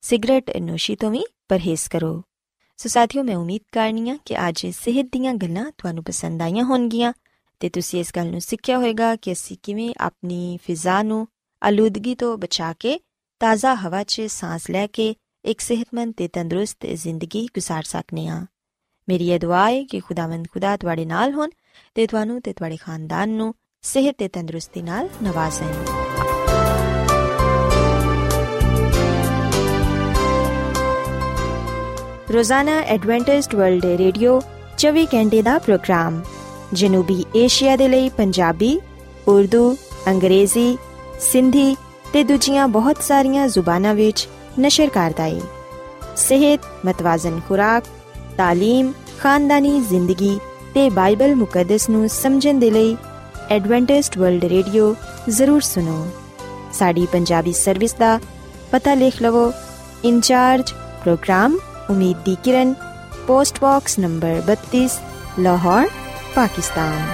ਸਿਗਰਟ 0.01 0.57
ਨੋਸ਼ੀ 0.57 0.97
ਤੋਂ 0.97 1.11
ਵੀ 1.11 1.25
ਪਰਹੇਜ਼ 1.49 1.89
ਕਰੋ। 1.89 2.23
ਸੋ 2.77 2.89
ਸਾਥੀਓ, 2.89 3.23
ਮੈਂ 3.23 3.37
ਉਮੀਦ 3.37 3.63
ਕਰਨੀਆ 3.73 4.19
ਕਿ 4.25 4.49
ਅੱਜ 4.49 4.67
ਸਿਹਤ 4.67 5.07
ਦੀਆਂ 5.13 5.35
ਗੱਲਾਂ 5.35 5.73
ਤੁਹਾਨੂੰ 5.79 6.05
ਪਸੰਦ 6.05 6.43
ਆਈਆਂ 6.43 6.65
ਹੋਣਗੀਆਂ 6.65 7.13
ਤੇ 7.61 7.69
ਤੁਸੀਂ 7.69 8.01
ਇਸ 8.01 8.13
ਗੱਲ 8.17 8.31
ਨੂੰ 8.31 8.41
ਸਿੱਖਿਆ 8.41 8.77
ਹੋਵੇਗਾ 8.77 9.17
ਕਿ 9.17 9.33
ਅਸੀਂ 9.33 9.57
ਕਿਵੇਂ 9.63 9.95
ਆਪਣੀ 10.01 10.59
ਫਿਜ਼ਾ 10.63 11.03
ਨੂੰ 11.03 11.29
ਆਲੂਦਗੀ 11.63 12.15
ਤੋਂ 12.15 12.39
ਬਚਾ 12.39 12.73
ਕੇ 12.73 13.01
ਤਾਜ਼ਾ 13.41 13.75
ਹਵਾ 13.75 14.05
'ਚ 14.05 14.21
ਸਾਹ 14.21 14.59
ਲੈ 14.71 14.87
ਕੇ 14.87 15.15
ਇੱਕ 15.46 15.60
ਸਿਹਤਮੰਦ 15.60 16.14
ਤੇ 16.18 16.28
ਤੰਦਰੁਸਤ 16.28 16.86
ਜ਼ਿੰਦਗੀ 16.86 17.48
گزار 17.60 17.82
ਸਕਨੇ 17.86 18.28
ਆ 18.28 18.46
ਮੇਰੀ 19.08 19.30
ਇਹ 19.30 19.40
ਦੁਆ 19.40 19.70
ਹੈ 19.70 19.84
ਕਿ 19.84 20.00
ਖੁਦਾਵੰਦ 20.00 20.48
ਖੁਦਾ 20.48 20.78
ਤੁਹਾਡੇ 20.78 21.06
ਨਾਲ 21.06 21.34
ਹੋਣ 21.34 21.50
ਤੇ 21.96 22.08
ਤੁਹਾਨੂੰ 22.08 22.42
ਤੇ 22.42 22.54
ਤੁਹਾਡੇ 22.54 22.78
ਖਾਨਦਾਨ 22.78 23.30
ਨੂੰ 23.30 23.54
ਸਿਹਤ 23.84 24.16
ਤੇ 24.18 24.28
ਤੰਦਰੁਸਤੀ 24.28 24.82
ਨਾਲ 24.82 25.10
ਨਵਾਜ਼ੇ 25.24 25.66
ਰੋਜ਼ਾਨਾ 32.34 32.80
ਐਡਵੈਂਟਿਸਟ 32.80 33.56
ਵਰਲਡ 33.56 33.86
ਰੇਡੀਓ 33.86 34.42
24 34.78 35.06
ਘੰਟੇ 35.14 35.42
ਦਾ 35.42 35.58
ਪ੍ਰੋਗਰਾਮ 35.60 36.22
ਜਨੂਬੀ 36.74 37.24
ਏਸ਼ੀਆ 37.36 37.76
ਦੇ 37.76 37.88
ਲਈ 37.88 38.10
ਪੰਜਾਬੀ 38.10 38.80
ਉਰਦੂ 39.28 39.76
ਅੰਗਰੇਜ਼ੀ 40.08 40.78
ਸਿੰਧੀ 41.20 41.76
ਤੇ 42.14 42.24
ਦੂਜੀਆਂ 42.24 42.68
ਬਹੁਤ 42.68 43.04
ਸਾਰੀਆਂ 43.04 43.48
ਜ਼ੁਬਾਨਾਂ 43.48 43.96
ਵਿੱਚ 43.96 44.28
ਨਸ਼ਰ 44.60 44.90
ਕਰਦਾ 44.90 45.24
ਹੈ 45.24 45.42
ਸਿਹਤ 46.18 46.66
ਮਤਵਾਜ਼ਨ 46.86 47.40
ਖੁਰਾਕ 47.48 47.84
تعلیم 48.40 48.92
ਖਾਨਦਾਨੀ 49.20 49.80
ਜ਼ਿੰਦਗੀ 49.80 50.38
ਤੇ 50.74 50.90
ਬਾਈਬਲ 50.90 51.36
ਮੁਕੱਦਸ 51.36 51.90
ਨੂੰ 51.90 52.08
ਸਮਝਣ 52.10 52.60
ਦੇ 52.60 52.70
ਲਈ 52.72 52.96
ਐਡਵੈਂਟਿਸਟ 53.52 54.18
ਵਰਲਡ 54.18 54.46
ਰੇਡੀਓ 54.46 54.94
ਜ਼ਰੂਰ 55.30 55.62
ਸੁਨੋ 55.62 56.06
ਸਾਡੀ 56.74 57.06
ਪੰਜਾਬੀ 57.06 57.54
ਸਰਵਿਸ 57.54 57.94
ਦਾ 57.94 58.20
ਪਤਾ 58.72 58.94
ਲਿਖ 58.94 59.22
ਲਵੋ 59.22 59.52
incharge 60.04 60.74
program 61.04 61.58
Umeed 61.90 62.18
di 62.26 62.36
Kiran 62.44 62.74
post 63.28 63.62
box 63.62 64.00
number 64.00 64.42
32 64.50 64.88
Lahore 65.40 65.90
Pakistan 66.36 67.08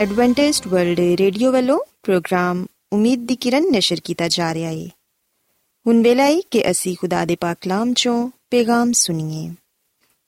Adventist 0.00 0.66
World 0.66 1.00
Radio 1.18 1.52
ਵੱਲੋਂ 1.52 1.78
ਪ੍ਰੋਗਰਾਮ 2.02 2.64
ਉਮੀਦ 2.92 3.26
ਦੀ 3.26 3.36
ਕਿਰਨ 3.36 3.70
ਨਿਸ਼ਰ 3.72 4.00
ਕੀਤਾ 4.04 4.28
ਜਾ 4.28 4.52
ਰਿਹਾ 4.54 4.70
ਹੈ 4.70 4.88
ਹੁਣ 5.87 6.03
ਵੇਲਾ 6.03 6.23
ਹੈ 6.23 6.39
ਕਿ 6.51 6.71
ਅਸੀਂ 6.71 6.95
ਖੁਦਾ 6.99 7.25
ਦੇ 7.25 7.37
ਪਾਕ 7.41 7.57
ਕਲਾਮ 7.61 7.93
ਚੋਂ 7.93 8.29
ਪੈਗਾਮ 8.29 8.91
ਸੁਣੀਏ। 8.91 9.53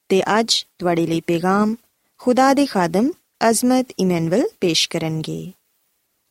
ਤੇ 0.10 0.40
ਅੱਜ 0.40 0.66
ਤੁਹਾਡੇ 0.80 1.08
ਲਈ 1.08 1.22
ਪੈਗਾਮ 1.22 1.76
ਖੁਦਾ 2.18 2.54
ਦੇ 2.54 2.66
ਖਾਦਮ 2.66 3.12
ਅਜ਼ਮਤ 3.50 3.88
ਇਮਨੁਅਲ 4.00 4.44
ਪੇਸ਼ 4.62 4.90
ਕਰਨਗੇ। 4.90 5.52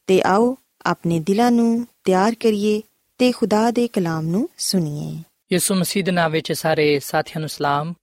ਤੇ 0.06 0.22
ਆਓ 0.22 0.56
ਆਪਣੇ 0.86 1.20
ਦਿਲਾਂ 1.20 1.50
ਨੂੰ 1.50 1.86
ਤਿਆਰ 2.04 2.34
ਕਰੀਏ 2.34 2.82
ਤੇ 3.18 3.32
ਖੁਦਾ 3.32 3.70
ਦੇ 3.70 3.88
ਕਲਾਮ 3.88 4.26
ਨੂੰ 4.26 4.48
ਸੁਣੀਏ। 4.58 5.22
ਯਿਸੂ 5.52 5.74
ਮਸੀਹ 5.74 6.04
ਦੇ 6.04 6.10
ਨਾਮ 6.10 6.32
ਵਿੱਚ 6.32 6.52
ਸਾਰੇ 6.52 6.98
ਸਾਥੀਆਂ 6.98 7.40
ਨੂੰ 7.40 7.48
ਸਲਾਮ। 7.48 7.94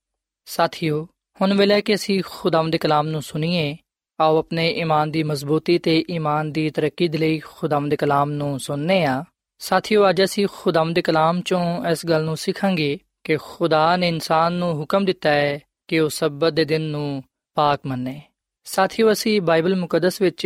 ਸਾਥੀਓ, 0.46 1.08
ਹੁਣ 1.42 1.53
ਵੇਲੇ 1.53 1.82
ਕਿ 1.82 1.96
ਅਸੀਂ 1.96 2.24
ਖੁਦਾਮ 2.27 2.72
ਦੇ 2.72 2.77
ਕਲਾਮ 2.77 3.08
ਨੂੰ 3.08 3.22
ਸੁਣੀਏ। 3.22 3.77
ਆਓ 4.22 4.38
ਆਪਣੇ 4.38 4.72
ਈਮਾਨ 4.72 5.12
ਦੀ 5.12 5.24
ਮਜ਼ਬੂਤੀ 5.24 5.80
ਤੇ 5.80 6.06
ਈਮਾਨ 6.12 6.51
ਦੀ 6.51 6.70
ਤਰੱਕੀ 6.70 7.08
ਦੇ 7.08 7.18
ਲਈ 7.18 7.39
ਖੁਦਾਮ 7.39 7.89
ਦੇ 7.89 7.96
ਕਲਾਮ 7.96 8.32
ਨੂੰ 8.32 8.60
ਸੁਣਨੇ 8.60 9.06
ਆ। 9.06 9.24
ਸਾਥੀਓ, 9.63 10.10
ਅੱਜ 10.10 10.24
ਅਸੀਂ 10.24 10.48
ਖੁਦਾਮ 10.51 10.93
ਦੇ 10.93 11.01
ਕਲਾਮ 11.01 11.41
ਚੋਂ 11.41 11.86
ਇਸ 11.86 12.05
ਗੱਲ 12.05 12.24
ਨੂੰ 12.24 12.38
ਸਿੱਖਾਂਗੇ 12.38 13.00
ਕਿ 13.24 13.38
ਖੁਦਾ 13.38 13.98
ਨੇ 13.98 14.08
ਇਨਸਾਨ 14.08 14.53
ਨੂੰ 14.53 14.74
ਹੁਕਮ 14.74 15.05
ਦਿੱਤਾ 15.05 15.29
ਹੈ 15.29 15.60
ਕਿ 15.88 16.00
ਉਹ 16.00 16.10
ਸਬਤ 16.10 16.53
ਦੇ 16.53 16.65
ਦਿਨ 16.65 16.82
ਨੂੰ 16.82 17.24
ਪਾਕ 17.53 17.79
ਮੰਨੇ। 17.86 18.22
ਸਾਥੀਓ, 18.63 19.12
ਅਸੀਂ 19.12 19.41
ਬਾਈਬਲ 19.41 19.75
ਮੁਕੱਦਸ 19.75 20.22
ਵਿੱਚ 20.22 20.46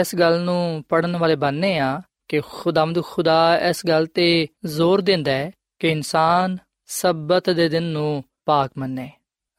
ਇਸ 0.00 0.14
ਗੱਲ 0.14 0.40
ਨੂੰ 0.40 0.84
ਪੜਨ 0.88 1.16
ਵਾਲੇ 1.16 1.36
ਬਣਨੇ 1.36 1.78
ਆ 1.78 2.00
ਕਿ 2.28 2.40
ਖੁਦਾਮਦ 2.40 3.02
ਖੁਦਾ 3.02 3.58
ਇਸ 3.58 3.86
ਗੱਲ 3.86 4.06
ਤੇ 4.06 4.46
ਜ਼ੋਰ 4.64 5.00
ਦਿੰਦਾ 5.00 5.32
ਹੈ 5.32 5.50
ਕਿ 5.78 5.88
ਇਨਸਾਨ 5.88 6.56
ਸਬਤ 6.86 7.50
ਦੇ 7.50 7.68
ਦਿਨ 7.68 7.82
ਨੂੰ 7.82 8.24
ਪਾਕ 8.44 8.70
ਮੰਨੇ। 8.78 9.10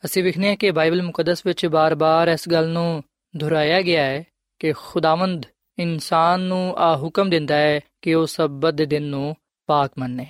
ਅਸੀਂ 0.06 0.24
ਵਿਖਨੇ 0.24 0.50
ਆ 0.50 0.56
ਕਿ 0.56 0.72
ਬਾਈਬਲ 0.72 1.02
ਮੁਕੱਦਸ 1.02 1.46
ਵਿੱਚ 1.46 1.66
ਬਾਰ-ਬਾਰ 1.66 2.28
ਇਸ 2.28 2.50
ਗੱਲ 2.50 2.70
ਨੂੰ 2.70 3.04
ਦੁਹਰਾਇਆ 3.38 3.82
ਗਿਆ 3.82 4.04
ਹੈ 4.04 4.24
ਕਿ 4.60 4.72
ਖੁਦਾਵੰਦ 4.72 5.46
ਇਨਸਾਨ 5.80 6.42
ਨੂੰ 6.42 6.76
ਆ 6.78 6.98
ਹੁਕਮ 6.98 7.30
ਦਿੰਦਾ 7.30 7.56
ਹੈ 7.56 7.80
ਕਿ 8.02 8.14
ਉਹ 8.14 8.26
ਸਬਤ 8.26 8.74
ਦੇ 8.74 8.86
ਦਿਨ 8.86 9.04
ਨੂੰ 9.04 9.36
ਪਾਕ 9.68 9.92
ਮੰਨੇ। 10.00 10.28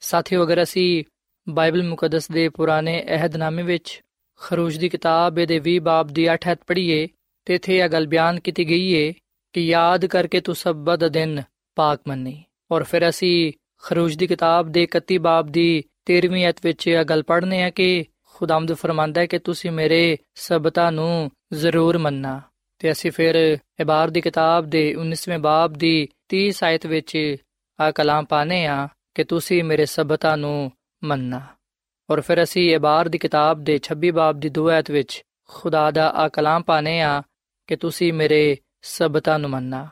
ਸਾਥੀਓ, 0.00 0.42
ਅਗਰ 0.42 0.62
ਅਸੀਂ 0.62 1.04
ਬਾਈਬਲ 1.48 1.82
ਮੁਕੱਦਸ 1.82 2.30
ਦੇ 2.30 2.48
ਪੁਰਾਣੇ 2.48 3.04
ਅਹਿਦਨਾਮੇ 3.06 3.62
ਵਿੱਚ 3.62 4.00
ਖਰੂਜ 4.40 4.76
ਦੀ 4.76 4.88
ਕਿਤਾਬ 4.88 5.34
ਦੇ 5.34 5.60
20 5.60 5.78
ਬਾਬ 5.78 6.08
ਦੀ 6.08 6.28
8 6.32 6.38
ਹੱਥ 6.50 6.58
ਪੜ੍ਹੀਏ, 6.66 7.08
ਤੇ 7.44 7.54
ਇਥੇ 7.54 7.78
ਇਹ 7.78 7.88
ਗੱਲ 7.88 8.06
ਬਿਆਨ 8.06 8.40
ਕੀਤੀ 8.40 8.68
ਗਈ 8.68 9.08
ਹੈ 9.08 9.12
ਕਿ 9.52 9.60
ਯਾਦ 9.60 10.06
ਕਰਕੇ 10.06 10.40
ਤੂੰ 10.40 10.54
ਸਬਤ 10.54 10.98
ਦਾ 10.98 11.08
ਦਿਨ 11.08 11.42
ਪਾਕ 11.74 12.00
ਮੰਨੀ। 12.08 12.44
ਔਰ 12.70 12.82
ਫਿਰ 12.82 13.08
ਅਸੀਂ 13.08 13.52
ਖਰੂਜ 13.82 14.16
ਦੀ 14.16 14.26
ਕਿਤਾਬ 14.26 14.68
ਦੇ 14.68 14.82
31 14.82 15.18
ਬਾਬ 15.18 15.46
ਦੀ 15.46 15.84
13ਵੀਂ 16.04 16.48
ਅਧ 16.48 16.54
ਵਿੱਚ 16.64 16.88
ਇਹ 16.88 17.04
ਗੱਲ 17.04 17.22
ਪੜ੍ਹਨੇ 17.22 17.62
ਆ 17.62 17.70
ਕਿ 17.70 18.04
ਖੁਦਾਮਦ 18.34 18.72
ਫਰਮਾਂਦਾ 18.72 19.20
ਹੈ 19.20 19.26
ਕਿ 19.26 19.38
ਤੁਸੀਂ 19.38 19.70
ਮੇਰੇ 19.70 20.16
ਸਬਤਾਂ 20.34 20.92
ਨੂੰ 20.92 21.30
ਜ਼ਰੂਰ 21.52 21.98
ਮੰਨਣਾ। 21.98 22.40
ਤੇ 22.84 22.92
ਅਸੀਂ 22.92 23.10
ਫਿਰ 23.10 23.58
ਇਬਾਰ 23.80 24.10
ਦੀ 24.10 24.20
ਕਿਤਾਬ 24.20 24.66
ਦੇ 24.66 24.94
19ਵੇਂ 24.94 25.38
ਬਾਬ 25.38 25.72
ਦੀ 25.72 26.08
30 26.28 26.50
ਆਇਤ 26.64 26.86
ਵਿੱਚ 26.86 27.36
ਆ 27.80 27.90
ਕਲਾਮ 27.90 28.24
ਪਾਣੇ 28.24 28.66
ਆ 28.66 28.88
ਕਿ 29.14 29.24
ਤੁਸੀਂ 29.24 29.64
ਮੇਰੇ 29.64 29.86
ਸਬਤਾਂ 29.86 30.36
ਨੂੰ 30.36 30.72
ਮੰਨਣਾ। 31.04 31.40
ਔਰ 32.10 32.20
ਫਿਰ 32.20 32.42
ਅਸੀਂ 32.42 32.74
ਇਬਾਰ 32.74 33.08
ਦੀ 33.08 33.18
ਕਿਤਾਬ 33.18 33.64
ਦੇ 33.64 33.78
26 33.78 34.10
ਬਾਬ 34.10 34.40
ਦੀ 34.40 34.50
2 34.58 34.68
ਆਇਤ 34.68 34.90
ਵਿੱਚ 34.90 35.22
ਖੁਦਾ 35.48 35.90
ਦਾ 35.90 36.10
ਆ 36.10 36.28
ਕਲਾਮ 36.28 36.62
ਪਾਣੇ 36.62 37.00
ਆ 37.00 37.22
ਕਿ 37.66 37.76
ਤੁਸੀਂ 37.76 38.12
ਮੇਰੇ 38.12 38.56
ਸਬਤਾਂ 38.82 39.38
ਨੂੰ 39.38 39.50
ਮੰਨਣਾ। 39.50 39.88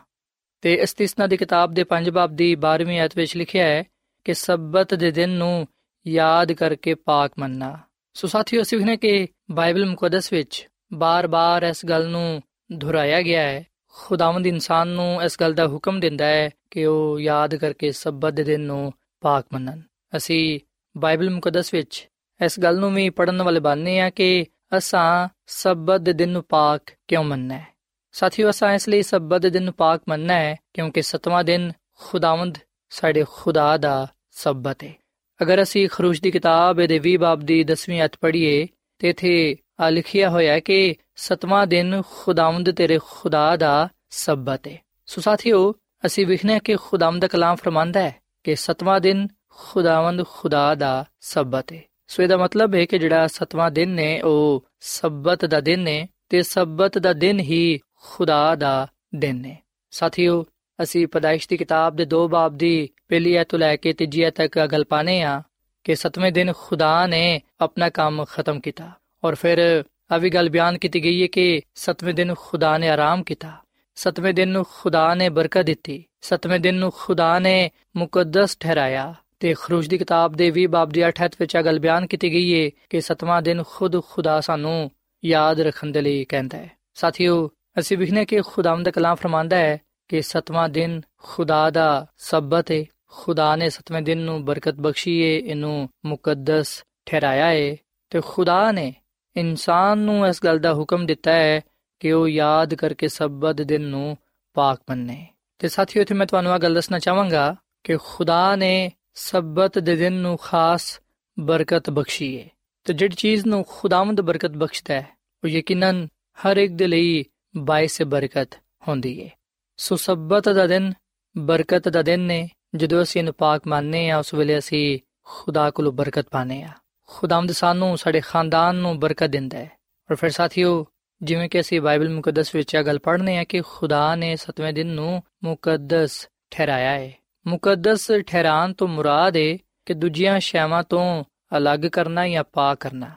ਤੇ 0.60 0.74
ਇਸਤਿਸਨਾ 0.74 1.26
ਦੀ 1.26 1.36
ਕਿਤਾਬ 1.36 1.74
ਦੇ 1.74 1.84
5 1.84 2.12
ਬਾਬ 2.12 2.36
ਦੀ 2.36 2.56
12ਵੀਂ 2.56 3.00
ਆਇਤ 3.00 3.16
ਵਿੱਚ 3.16 3.36
ਲਿਖਿਆ 3.36 3.66
ਹੈ 3.66 3.84
ਕਿ 4.24 4.34
ਸਬਤ 4.34 4.94
ਦੇ 4.94 5.10
ਦਿਨ 5.10 5.30
ਨੂੰ 5.30 5.68
ਯਾਦ 6.06 6.52
ਕਰਕੇ 6.52 6.94
ਪਾਕ 6.94 7.32
ਮੰਨਣਾ। 7.38 7.78
ਸੋ 8.14 8.28
ਸਾਥੀਓ 8.28 8.62
ਅਸੀਂ 8.62 8.78
ਵਖਨੇ 8.78 8.96
ਕਿ 8.96 9.28
ਬਾਈਬਲ 9.50 9.86
ਮੁਕੱਦਸ 9.86 10.32
ਵਿੱਚ 10.32 10.68
ਬਾਰ-ਬਾਰ 10.92 11.62
ਇਸ 11.62 11.86
ਗੱਲ 11.86 12.08
ਨੂੰ 12.08 12.42
ਦੁਹਰਾਇਆ 12.72 13.22
ਗਿਆ 13.22 13.42
ਹੈ। 13.42 13.66
ਖੁਦਾਵੰਦ 13.92 14.46
ਇਨਸਾਨ 14.46 14.88
ਨੂੰ 14.88 15.22
ਇਸ 15.22 15.36
ਗੱਲ 15.40 15.54
ਦਾ 15.54 15.66
ਹੁਕਮ 15.66 16.00
ਦਿੰਦਾ 16.00 16.26
ਹੈ 16.26 16.50
ਕਿ 16.70 16.84
ਉਹ 16.86 17.20
ਯਾਦ 17.20 17.54
ਕਰਕੇ 17.54 17.92
ਸਬਤ 17.92 18.32
ਦੇ 18.32 18.44
ਦਿਨ 18.44 18.60
ਨੂੰ 18.60 18.92
ਪਾਕ 19.20 19.46
ਮੰਨਣ। 19.52 19.80
ਅਸੀਂ 20.16 20.60
ਬਾਈਬਲ 20.96 21.30
ਮੁਕੱਦਸ 21.30 21.74
ਵਿੱਚ 21.74 22.08
ਇਸ 22.44 22.60
ਗੱਲ 22.60 22.78
ਨੂੰ 22.78 22.94
ਵੀ 22.94 23.10
ਪੜਨ 23.10 23.42
ਵਾਲੇ 23.42 23.60
ਬਣਨੇ 23.60 24.00
ਆ 24.00 24.10
ਕਿ 24.10 24.46
ਅਸਾਂ 24.78 25.28
ਸਬਤ 25.46 26.00
ਦੇ 26.00 26.12
ਦਿਨ 26.12 26.28
ਨੂੰ 26.28 26.44
ਪਾਕ 26.48 26.82
ਕਿਉਂ 27.08 27.24
ਮੰਨਣਾ 27.24 27.58
ਹੈ? 27.58 27.66
ਸਾਥੀਓ, 28.12 28.50
ਅਸਾਂ 28.50 28.74
ਇਸ 28.74 28.88
ਲਈ 28.88 29.02
ਸਬਤ 29.02 29.40
ਦੇ 29.40 29.50
ਦਿਨ 29.50 29.62
ਨੂੰ 29.62 29.74
ਪਾਕ 29.74 30.02
ਮੰਨਣਾ 30.08 30.34
ਹੈ 30.34 30.56
ਕਿਉਂਕਿ 30.74 31.02
ਸਤਵਾਂ 31.02 31.44
ਦਿਨ 31.44 31.72
ਖੁਦਾਵੰਦ 31.98 32.58
ਸਾਡੇ 32.90 33.24
ਖੁਦਾ 33.30 33.76
ਦਾ 33.76 34.06
ਸਬਤ 34.30 34.84
ਹੈ। 34.84 34.94
ਅਗਰ 35.42 35.62
ਅਸੀਂ 35.62 35.88
ਖਰੂਜ 35.88 36.20
ਦੀ 36.20 36.30
ਕਿਤਾਬ 36.30 36.82
ਦੇ 36.82 36.98
20 36.98 37.16
ਬਾਬ 37.16 37.40
ਦੀ 37.40 37.64
10ਵੀਂ 37.64 38.04
ਅਧ 38.04 38.10
ਪੜ੍ਹੀਏ 38.20 38.68
ਤੇ 38.98 39.08
ਇਥੇ 39.08 39.56
ਆ 39.58 39.61
ਲਿਖਿਆ 39.90 40.30
ਹੋਇਆ 40.30 40.52
ਹੈ 40.52 40.60
ਕਿ 40.60 40.94
ਸਤਵਾਂ 41.16 41.66
ਦਿਨ 41.66 42.02
ਖੁਦਾਵੰਦ 42.10 42.70
ਤੇਰੇ 42.70 42.98
ਖੁਦਾ 43.04 43.56
ਦਾ 43.56 43.88
ਸਬਤ 44.10 44.68
ਹੈ 44.68 44.78
ਸੋ 45.06 45.20
ਸਾਥੀਓ, 45.20 45.74
ਅਸੀਂ 46.06 46.26
ਵਿਖਨੇ 46.26 46.60
ਕਿ 46.60 46.76
ਖੁਦਾਵੰਦ 46.76 47.22
ਦਾ 47.22 47.28
ਕਲਾਮ 47.28 47.56
ਫਰਮਾਂਦਾ 47.56 48.00
ਹੈ 48.00 48.16
ਕਿ 48.44 48.56
ਸਤਵਾਂ 48.56 49.00
ਦਿਨ 49.00 49.28
ਖੁਦਾਵੰਦ 49.50 50.26
ਖੁਦਾ 50.26 50.74
ਦਾ 50.74 51.04
ਸਬਤ 51.20 51.72
ਹੈ 51.72 51.82
ਸੋ 52.06 52.22
ਇਹਦਾ 52.22 52.36
ਮਤਲਬ 52.36 52.74
ਹੈ 52.74 52.84
ਕਿ 52.84 52.98
ਜਿਹੜਾ 52.98 53.26
ਸਤਵਾਂ 53.26 53.70
ਦਿਨ 53.70 53.88
ਨੇ, 53.88 54.20
ਉਹ 54.20 54.66
ਸਬਤ 54.80 55.44
ਦਾ 55.44 55.60
ਦਿਨ 55.60 55.88
ਹੈ 55.88 56.06
ਤੇ 56.28 56.42
ਸਬਤ 56.42 56.98
ਦਾ 56.98 57.12
ਦਿਨ 57.12 57.40
ਹੀ 57.40 57.80
ਖੁਦਾ 58.02 58.54
ਦਾ 58.54 58.88
ਦਿਨ 59.14 59.36
ਨੇ। 59.36 59.56
ਸਾਥੀਓ, 59.90 60.46
ਅਸੀਂ 60.82 61.06
ਪਦਾਇਸ਼ 61.06 61.48
ਦੀ 61.48 61.56
ਕਿਤਾਬ 61.56 61.96
ਦੇ 61.96 62.04
ਦੋ 62.04 62.28
ਬਾਬ 62.28 62.56
ਦੀ 62.56 62.88
ਪਹਿਲੀ 63.08 63.34
ਐਤ 63.34 63.48
ਤੋਂ 63.48 63.58
ਲੈ 63.58 63.76
ਕੇ 63.76 63.92
ਤੀਜੀ 63.92 64.22
ਐਤ 64.22 64.34
ਤੱਕ 64.34 64.58
ਗੱਲ 64.58 64.84
ਪਾਣੇ 64.84 65.22
ਆ 65.22 65.42
ਕਿ 65.84 65.94
ਸਤਵੇਂ 65.94 66.32
ਦਿਨ 66.32 66.52
ਖੁਦਾ 66.58 67.06
ਨੇ 67.06 67.40
ਆਪਣਾ 67.60 67.88
ਕੰਮ 67.88 68.24
ਖਤਮ 68.24 68.60
ਕੀਤਾ। 68.60 68.90
ਔਰ 69.24 69.34
ਫਿਰ 69.34 69.84
ਆ 70.12 70.18
ਵੀ 70.18 70.30
ਗੱਲ 70.30 70.50
ਬਿਆਨ 70.50 70.78
ਕੀਤੀ 70.78 71.04
ਗਈ 71.04 71.22
ਹੈ 71.22 71.26
ਕਿ 71.26 71.60
ਸਤਵੇਂ 71.74 72.14
ਦਿਨ 72.14 72.34
ਖੁਦਾ 72.38 72.78
ਨੇ 72.78 72.88
ਆਰਾਮ 72.88 73.22
ਕੀਤਾ। 73.22 73.52
ਸਤਵੇਂ 73.94 74.34
ਦਿਨ 74.34 74.48
ਨੂੰ 74.48 74.64
ਖੁਦਾ 74.70 75.14
ਨੇ 75.14 75.28
ਬਰਕਤ 75.28 75.62
ਦਿੱਤੀ। 75.62 76.04
ਸਤਵੇਂ 76.20 76.60
ਦਿਨ 76.60 76.74
ਨੂੰ 76.74 76.92
ਖੁਦਾ 76.96 77.38
ਨੇ 77.38 77.70
ਮੁਕੱਦਸ 77.96 78.56
ਠਹਿਰਾਇਆ। 78.60 79.14
ਤੇ 79.40 79.54
ਖਰੂਜ 79.54 79.86
ਦੀ 79.86 79.98
ਕਿਤਾਬ 79.98 80.32
ਦੇ 80.32 80.50
20 80.50 80.66
ਬਾਬ 80.66 80.88
ਦੀ 80.88 81.08
8 81.08 81.36
ਵਿੱਚ 81.40 81.56
ਆ 81.56 81.62
ਗੱਲ 81.62 81.78
ਬਿਆਨ 81.78 82.06
ਕੀਤੀ 82.06 82.32
ਗਈ 82.32 82.64
ਹੈ 82.64 82.70
ਕਿ 82.90 83.00
ਸਤਵਾਂ 83.00 83.42
ਦਿਨ 83.42 83.62
ਖੁਦ 83.66 84.02
ਖੁਦਾ 84.02 84.40
ਸਾਨੂੰ 84.40 84.90
ਯਾਦ 85.24 85.60
ਰੱਖਣ 85.60 85.86
ਦੇ 85.86 86.00
ਲਈ 86.00 86.24
ਕਹਿੰਦਾ 86.24 86.58
ਹੈ। 86.58 86.70
ਸਾਥੀਓ, 86.94 87.50
ਅਸੀਂ 87.78 87.98
ਵਿਖਨੇ 87.98 88.24
ਕਿ 88.24 88.40
ਖੁਦਾਵੰਦ 88.40 88.88
ਕਲਾਮ 88.88 89.14
ਫਰਮਾਂਦਾ 89.14 89.56
ਹੈ 89.56 89.78
ਕਿ 90.08 90.22
ਸਤਵਾਂ 90.22 90.68
ਦਿਨ 90.68 91.00
ਖੁਦਾ 91.22 91.70
ਦਾ 91.70 92.06
ਸਬਤ 92.18 92.72
ਹੈ 92.72 92.84
ਖੁਦਾ 93.08 93.56
ਨੇ 93.56 93.70
ਸਤਵੇਂ 93.70 94.02
ਦਿਨ 94.02 94.18
ਨੂੰ 94.18 94.44
ਬਰਕਤ 94.44 94.74
ਬਖਸ਼ੀ 94.74 95.18
ਏ, 95.18 95.38
ਇਹਨੂੰ 95.38 95.88
ਮੁਕੱਦਸ 96.06 96.84
ਠਹਿਰਾਇਆ 97.06 97.52
ਏ। 97.52 97.76
ਤੇ 98.10 98.20
ਖੁਦਾ 98.26 98.72
ਨੇ 98.72 98.94
ਇਨਸਾਨ 99.36 99.98
ਨੂੰ 99.98 100.26
ਇਸ 100.26 100.40
ਗੱਲ 100.44 100.58
ਦਾ 100.58 100.72
ਹੁਕਮ 100.74 101.06
ਦਿੱਤਾ 101.06 101.32
ਹੈ 101.32 101.60
ਕਿ 102.00 102.12
ਉਹ 102.12 102.28
ਯਾਦ 102.28 102.74
ਕਰਕੇ 102.74 103.08
ਸਬਤ 103.08 103.62
ਦਿਨ 103.62 103.82
ਨੂੰ 103.82 104.16
ਪਾਕ 104.56 104.80
ਮੰਨੇ। 104.90 105.26
ਤੇ 105.60 105.68
ਸਾਥੀਓ, 105.68 106.02
ਇੱਥੇ 106.02 106.14
ਮੈਂ 106.14 106.26
ਤੁਹਾਨੂੰ 106.26 106.54
ਇਹ 106.54 106.58
ਗੱਲ 106.58 106.74
ਦੱਸਣਾ 106.74 106.98
ਚਾਹਾਂਗਾ 106.98 107.54
ਕਿ 107.84 107.96
ਖੁਦਾ 107.96 108.56
ਨੇ 108.56 108.90
ਸਬਤ 109.14 109.78
ਦੇ 109.78 109.96
ਦਿਨ 109.96 110.12
ਨੂੰ 110.12 110.36
ਖਾਸ 110.36 111.00
ਬਰਕਤ 111.36 111.90
ਬਖਸ਼ੀ 111.90 112.36
ਹੈ 112.40 112.48
ਤੇ 112.86 112.94
ਜਿਹੜੀ 112.94 113.14
ਚੀਜ਼ 113.14 113.46
ਨੂੰ 113.46 113.64
ਖੁਦਾਵੰਦ 113.68 114.20
ਬਰਕਤ 114.20 114.50
ਬਖਸ਼ਦਾ 114.50 114.94
ਹੈ, 114.94 115.06
ਉਹ 115.42 115.48
ਯਕੀਨਨ 115.48 116.06
ਹਰ 116.38 116.56
ਇੱਕ 116.56 116.72
ਦੇ 116.72 116.86
ਲਈ 116.86 117.24
ਬਾਇਸ 117.56 118.02
ਬਰਕਤ 118.02 118.58
ਹੁੰਦੀ 118.88 119.22
ਹੈ 119.24 119.30
ਸੋ 119.78 119.96
ਸਬਤ 119.96 120.48
ਦਾ 120.48 120.66
ਦਿਨ 120.66 120.92
ਬਰਕਤ 121.36 121.88
ਦਾ 121.88 122.02
ਦਿਨ 122.02 122.20
ਨੇ, 122.20 122.48
ਜਦੋਂ 122.74 123.02
ਅਸੀਂ 123.02 123.20
ਇਹਨੂੰ 123.20 123.34
ਪਾਕ 123.34 123.66
ਮੰਨਨੇ 123.66 124.08
ਆ 124.10 124.18
ਉਸ 124.18 124.34
ਵੇਲੇ 124.34 124.58
ਅਸੀਂ 124.58 124.98
ਖੁਦਾ 125.24 125.70
ਕੋਲੋਂ 125.70 125.92
ਬਰਕਤ 125.92 126.28
ਪਾਣੇ 126.30 126.62
ਆ 126.62 126.68
ਖੁਦਾਵੰਦ 127.06 127.52
ਸਾਨੂੰ, 127.52 127.98
ਸਾਡੇ 127.98 128.20
ਖਾਨਦਾਨ 128.20 128.76
ਨੂੰ 128.76 129.00
ਬਰਕਤ 129.00 129.26
ਦਿੰਦਾ 129.26 129.58
ਹੈ। 129.58 129.70
ਔਰ 130.10 130.16
ਫਿਰ 130.16 130.30
ਸਾਥੀਓ, 130.30 130.86
ਜਿਵੇਂ 131.22 131.48
ਕਿ 131.48 131.60
ਅਸੀਂ 131.60 131.80
ਬਾਈਬਲ 131.80 132.08
ਮੁਕੱਦਸ 132.08 132.54
ਵਿੱਚ 132.54 132.74
ਇਹ 132.74 132.82
ਗੱਲ 132.82 132.98
ਪੜ੍ਹਨੇ 132.98 133.38
ਆ 133.38 133.44
ਕਿ 133.44 133.60
ਖੁਦਾ 133.60 134.16
ਨੇ 134.16 134.36
ਸਤਵੇਂ 134.36 134.72
ਦਿਨ 134.72 134.86
ਨੂੰ 134.86 135.22
ਮੁਕੱਦਸ 135.44 136.28
ਠਹਿਰਾਇਆ 136.50 136.90
ਹੈ। 136.90 137.12
ਮੁਕੱਦਸ 137.46 138.10
ਠਹਿਰਾਨ 138.26 138.72
ਤੋਂ 138.72 138.88
ਮੁਰਾਦ 138.88 139.36
ਹੈ 139.36 139.58
ਕਿ 139.86 139.94
ਦੂਜੀਆਂ 139.94 140.40
ਸ਼ੈਵਾਂ 140.40 140.82
ਤੋਂ 140.82 141.24
ਅਲੱਗ 141.56 141.80
ਕਰਨਾ 141.80 142.28
ਜਾਂ 142.28 142.44
ਪਾਕ 142.52 142.78
ਕਰਨਾ। 142.78 143.10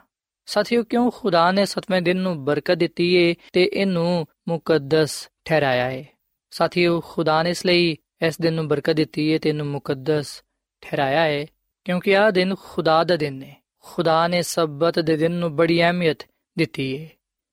ਸਾਥੀਓ, 0.46 0.84
ਕਿਉਂ 0.84 1.12
ਖੁਦਾ 1.12 1.52
ਨੇ 1.52 1.66
ਸਤਵੇਂ 1.66 2.02
ਦਿਨ 2.02 2.18
ਨੂੰ 2.18 2.46
ਬਰਕਤ 2.46 2.76
ਦਿੱਤੀ 2.76 3.14
ਏ 3.14 3.36
ਤੇ 3.54 3.70
ਇਹਨੂੰ 3.74 4.28
ਮੁਕੱਦਸ 4.48 5.30
ਠਹਿਰਾਇਆ 5.46 5.90
ਹੈ? 5.92 6.06
ਸਾਥੀਓ, 6.52 7.02
ਖੁਦਾ 7.02 7.44
ਨੇ 7.44 7.50
ਇਸ 7.50 7.66
ਲਈ 7.66 7.98
ਇਸ 8.28 8.42
ਦਿਨ 8.42 8.54
ਨੂੰ 8.54 8.68
ਬਰਕਤ 8.68 8.94
ਦਿੱਤੀ 8.94 9.28
ਏ 9.28 9.38
ਤੇ 9.38 9.50
ਇਹਨੂੰ 9.50 9.68
ਮੁਕੱਦਸ 9.68 10.44
ਠਹਿਰਾਇਆ 10.82 11.22
ਹੈ, 11.22 11.46
ਕਿਉਂਕਿ 11.86 12.18
ਆਹ 12.18 12.32
ਦਿਨ 12.32 12.56
ਖੁਦਾ 12.64 13.04
ਦਾ 13.04 13.16
ਦਿਨ 13.16 13.44
ਹੈ। 13.44 13.65
ਖੁਦਾ 13.85 14.27
ਨੇ 14.29 14.43
ਸਬਤ 14.43 14.99
ਦੇ 14.99 15.17
ਦਿਨ 15.17 15.33
ਨੂੰ 15.33 15.57
ਬੜੀ 15.57 15.83
ਅਹਿਮੀਅਤ 15.83 16.27
ਦਿੱਤੀ 16.59 16.93
ਏ 16.93 17.09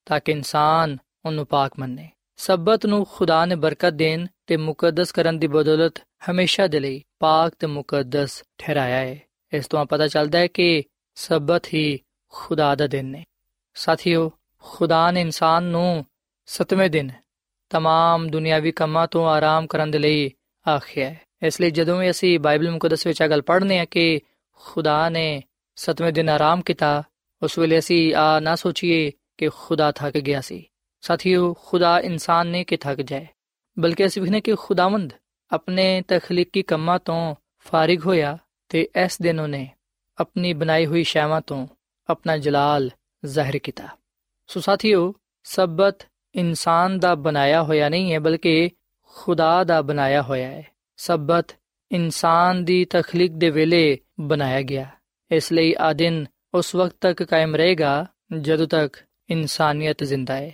ਤਾਂ 0.05 0.19
ਕਿ 0.19 0.31
ਇਨਸਾਨ 0.31 0.97
ਉਹਨੂੰ 1.25 1.45
ਪਾਕ 1.45 1.79
ਮੰਨੇ 1.79 2.09
ਸਬਤ 2.37 2.85
ਨੂੰ 2.85 3.05
ਖੁਦਾ 3.05 3.45
ਨੇ 3.45 3.55
ਬਰਕਤ 3.55 3.93
ਦੇਣ 3.93 4.27
ਤੇ 4.47 4.57
ਮੁਕੱਦਸ 4.57 5.11
ਕਰਨ 5.11 5.39
ਦੀ 5.39 5.47
ਬਦੌਲਤ 5.47 5.99
ਹਮੇਸ਼ਾ 6.29 6.67
ਦੇ 6.67 6.79
ਲਈ 6.79 7.01
ਪਾਕ 7.19 7.55
ਤੇ 7.59 7.67
ਮੁਕੱਦਸ 7.67 8.43
ਠਹਿਰਾਇਆ 8.57 8.97
ਹੈ 8.97 9.19
ਇਸ 9.53 9.67
ਤੋਂ 9.67 9.85
ਪਤਾ 9.85 10.07
ਚੱਲਦਾ 10.07 10.39
ਹੈ 10.39 10.47
ਕਿ 10.47 10.83
ਸਬਤ 11.15 11.67
ਹੀ 11.73 11.99
ਖੁਦਾ 12.33 12.75
ਦਾ 12.75 12.87
ਦਿਨ 12.87 13.05
ਨੇ 13.05 13.23
ਸਾਥੀਓ 13.75 14.31
ਖੁਦਾ 14.63 15.11
ਨੇ 15.11 15.21
ਇਨਸਾਨ 15.21 15.63
ਨੂੰ 15.63 16.05
ਸਤਵੇਂ 16.45 16.89
ਦਿਨ 16.89 17.11
तमाम 17.71 18.29
ਦੁਨਿਆਵੀ 18.29 18.71
ਕੰਮਾਂ 18.71 19.07
ਤੋਂ 19.07 19.27
ਆਰਾਮ 19.27 19.67
ਕਰਨ 19.67 19.91
ਦੇ 19.91 19.99
ਲਈ 19.99 20.31
ਆਖਿਆ 20.65 21.09
ਹੈ 21.09 21.21
ਇਸ 21.41 21.61
ਲਈ 21.61 21.71
ਜਦੋਂ 21.71 21.99
ਵੀ 21.99 22.09
ਅਸੀਂ 22.09 22.39
ਬਾਈਬਲ 22.39 22.71
ਮੁਕੱਦਸ 22.71 23.07
ਵਿੱਚ 23.07 23.21
ਇਹ 23.21 23.29
ਗੱਲ 23.29 23.41
ਪੜ੍ਹਨੇ 23.41 23.79
ਆ 23.79 23.85
ਕਿ 23.85 24.21
ਖੁਦਾ 24.55 25.09
ਨੇ 25.09 25.43
ਸਤਵੇਂ 25.74 26.12
ਦਿਨ 26.12 26.28
ਆਰਾਮ 26.28 26.62
ਕੀਤਾ, 26.62 27.02
ਉਸ 27.42 27.58
ਵੇਲੇ 27.58 27.78
ਅਸੀਂ 27.78 28.14
ਆ 28.14 28.40
ਨਾ 28.40 28.54
ਸੋਚੀਏ 28.54 29.12
ਕਿ 29.38 29.48
ਖੁਦਾ 29.48 29.92
ਥੱਕ 29.92 30.18
ਗਿਆ 30.18 30.40
ਸੀ। 30.40 30.66
ਸਾਥੀਓ, 31.00 31.54
ਖੁਦਾ 31.54 32.00
ਇਨਸਾਨ 32.00 32.46
ਨੇ 32.46 32.64
ਕਿ 32.64 32.76
ਥੱਕ 32.76 33.00
ਜਾਏ? 33.00 33.26
ਬਲਕਿ 33.78 34.06
ਅਸੀਂ 34.06 34.22
ਵਿਖਨੇ 34.22 34.40
ਕਿ 34.40 34.54
ਖੁਦਾਵੰਦ 34.54 35.12
ਆਪਣੇ 35.52 36.02
ਤਖਲੀਕੀ 36.08 36.62
ਕੰਮਾਂ 36.62 36.98
ਤੋਂ 36.98 37.34
ਫਾਰਿਗ 37.58 38.06
ਹੋਇਆ 38.06 38.38
ਤੇ 38.68 38.88
ਇਸ 39.04 39.18
ਦਿਨ 39.22 39.40
ਉਹਨੇ 39.40 39.68
ਆਪਣੀ 40.20 40.52
ਬਣਾਈ 40.52 40.86
ਹੋਈ 40.86 41.04
ਸ਼ੈਵਾਂ 41.04 41.40
ਤੋਂ 41.40 41.66
ਆਪਣਾ 42.10 42.36
ਜਲਾਲ 42.36 42.90
ਜ਼ਾਹਿਰ 43.24 43.58
ਕੀਤਾ। 43.58 43.88
ਸੋ 44.46 44.60
ਸਾਥੀਓ, 44.60 45.14
ਸਬਤ 45.44 45.98
ਇਨਸਾਨ 46.34 46.98
ਦਾ 46.98 47.14
ਬਣਾਇਆ 47.14 47.62
ਹੋਇਆ 47.62 47.88
ਨਹੀਂ 47.88 48.12
ਹੈ, 48.12 48.18
ਬਲਕਿ 48.18 48.70
ਖੁਦਾ 49.06 49.64
ਦਾ 49.64 49.82
ਬਣਾਇਆ 49.82 50.22
ਹੋਇਆ 50.22 50.48
ਹੈ। 50.48 50.66
ਸਬਤ 50.96 51.46
ਇਨਸਾਨ 51.92 52.64
ਦੀ 52.64 52.84
ਤਖਲੀਕ 52.84 53.32
ਦੇ 53.32 53.50
ਵੇਲੇ 53.50 53.98
ਬਣਾਇਆ 54.20 54.62
ਗਿਆ। 54.62 54.90
ਇਸ 55.31 55.51
ਲਈ 55.51 55.73
ਆ 55.79 55.91
ਦਿਨ 55.93 56.25
ਉਸ 56.53 56.75
ਵਕਤ 56.75 56.95
ਤੱਕ 57.01 57.23
ਕਾਇਮ 57.23 57.55
ਰਹੇਗਾ 57.55 58.05
ਜਦੋਂ 58.39 58.67
ਤੱਕ 58.67 58.97
ਇਨਸਾਨੀਅਤ 59.29 60.03
ਜ਼ਿੰਦਾ 60.03 60.35
ਹੈ 60.35 60.51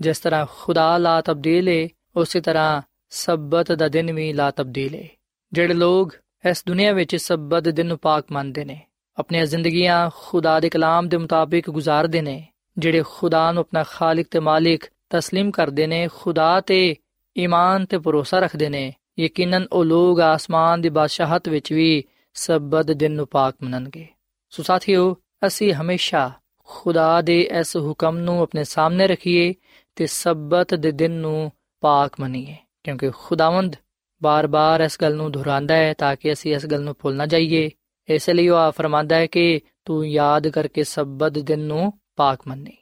ਜਿਸ 0.00 0.18
ਤਰ੍ਹਾਂ 0.18 0.46
ਖੁਦਾ 0.58 0.96
ਲਾ 0.98 1.20
ਤਬਦੀਲ 1.20 1.68
ਹੈ 1.68 1.88
ਉਸੇ 2.16 2.40
ਤਰ੍ਹਾਂ 2.40 2.82
ਸਬਤ 3.10 3.72
ਦਾ 3.72 3.88
ਦਿਨ 3.88 4.12
ਵੀ 4.12 4.32
ਲਾ 4.32 4.50
ਤਬਦੀਲ 4.50 4.94
ਹੈ 4.94 5.08
ਜਿਹੜੇ 5.52 5.74
ਲੋਕ 5.74 6.14
ਇਸ 6.46 6.62
ਦੁਨੀਆ 6.66 6.92
ਵਿੱਚ 6.92 7.16
ਸਬਤ 7.16 7.68
ਦਿਨ 7.68 7.86
ਨੂੰ 7.86 7.98
ਪਾਕ 7.98 8.32
ਮੰਨਦੇ 8.32 8.64
ਨੇ 8.64 8.80
ਆਪਣੀਆਂ 9.18 9.46
ਜ਼ਿੰਦਗੀਆਂ 9.46 10.10
ਖੁਦਾ 10.14 10.58
ਦੇ 10.60 10.68
ਕਲਾਮ 10.68 11.08
ਦੇ 11.08 11.16
ਮੁਤਾਬਿਕ 11.16 11.70
ਗੁਜ਼ਾਰਦੇ 11.70 12.20
ਨੇ 12.20 12.42
ਜਿਹੜੇ 12.76 13.02
ਖੁਦਾ 13.06 13.50
ਨੂੰ 13.52 13.60
ਆਪਣਾ 13.60 13.82
ਖਾਲਕ 13.82 14.26
ਤੇ 14.30 14.40
ਮਾਲਿਕ 14.40 14.84
تسلیم 15.16 15.50
ਕਰਦੇ 15.50 15.86
ਨੇ 15.86 16.08
ਖੁਦਾ 16.12 16.60
ਤੇ 16.60 16.96
ਈਮਾਨ 17.36 17.84
ਤੇ 17.84 17.98
ਭਰੋਸਾ 17.98 18.38
ਰੱਖਦੇ 18.38 18.68
ਨੇ 18.68 18.92
ਯਕੀਨਨ 19.18 19.66
ਉਹ 19.72 19.84
ਲੋਕ 19.84 20.20
ਆਸਮਾਨ 20.20 20.80
ਦੀ 20.80 20.88
ਬਾਦਸ਼ਾਹਤ 20.88 21.48
ਵਿੱਚ 21.48 21.72
ਵੀ 21.72 22.04
ਸਬਤ 22.36 22.90
ਦਿਨ 22.90 23.12
ਨੂੰ 23.12 23.26
ਪਾਕ 23.26 23.54
ਮੰਨਣਗੇ 23.62 24.06
ਸੋ 24.53 24.63
ਸਾਥੀਓ, 24.63 25.17
ਅਸੀਂ 25.47 25.73
ਹਮੇਸ਼ਾ 25.73 26.31
ਖੁਦਾ 26.59 27.21
ਦੇ 27.21 27.41
ਇਸ 27.59 27.75
ਹੁਕਮ 27.75 28.17
ਨੂੰ 28.17 28.41
ਆਪਣੇ 28.41 28.63
ਸਾਹਮਣੇ 28.63 29.07
ਰੱਖੀਏ 29.07 29.53
ਤੇ 29.95 30.07
ਸਬਤ 30.07 30.75
ਦੇ 30.75 30.91
ਦਿਨ 30.91 31.11
ਨੂੰ 31.11 31.51
ਪਾਕ 31.81 32.19
ਮੰਨੀਏ। 32.19 32.55
ਕਿਉਂਕਿ 32.83 33.09
ਖੁਦਾਵੰਦ 33.09 33.75
ਬਾਰ-ਬਾਰ 34.23 34.81
ਇਸ 34.81 34.97
ਗੱਲ 35.01 35.15
ਨੂੰ 35.15 35.31
ਦੁਹਰਾਉਂਦਾ 35.31 35.75
ਹੈ 35.75 35.93
ਤਾਂ 35.93 36.15
ਕਿ 36.15 36.33
ਅਸੀਂ 36.33 36.55
ਇਸ 36.55 36.65
ਗੱਲ 36.65 36.81
ਨੂੰ 36.81 36.95
ਭੁੱਲ 36.99 37.15
ਨਾ 37.15 37.25
ਜਾਈਏ। 37.25 37.69
ਇਸ 38.09 38.29
ਲਈ 38.29 38.47
ਉਹ 38.47 38.71
ਫਰਮਾਂਦਾ 38.71 39.15
ਹੈ 39.15 39.25
ਕਿ 39.25 39.61
ਤੂੰ 39.85 40.09
ਯਾਦ 40.09 40.47
ਕਰਕੇ 40.47 40.83
ਸਬਤ 40.83 41.31
ਦਿਨ 41.31 41.59
ਨੂੰ 41.59 41.93
ਪਾਕ 42.15 42.39
ਮੰਨੀ। 42.47 42.77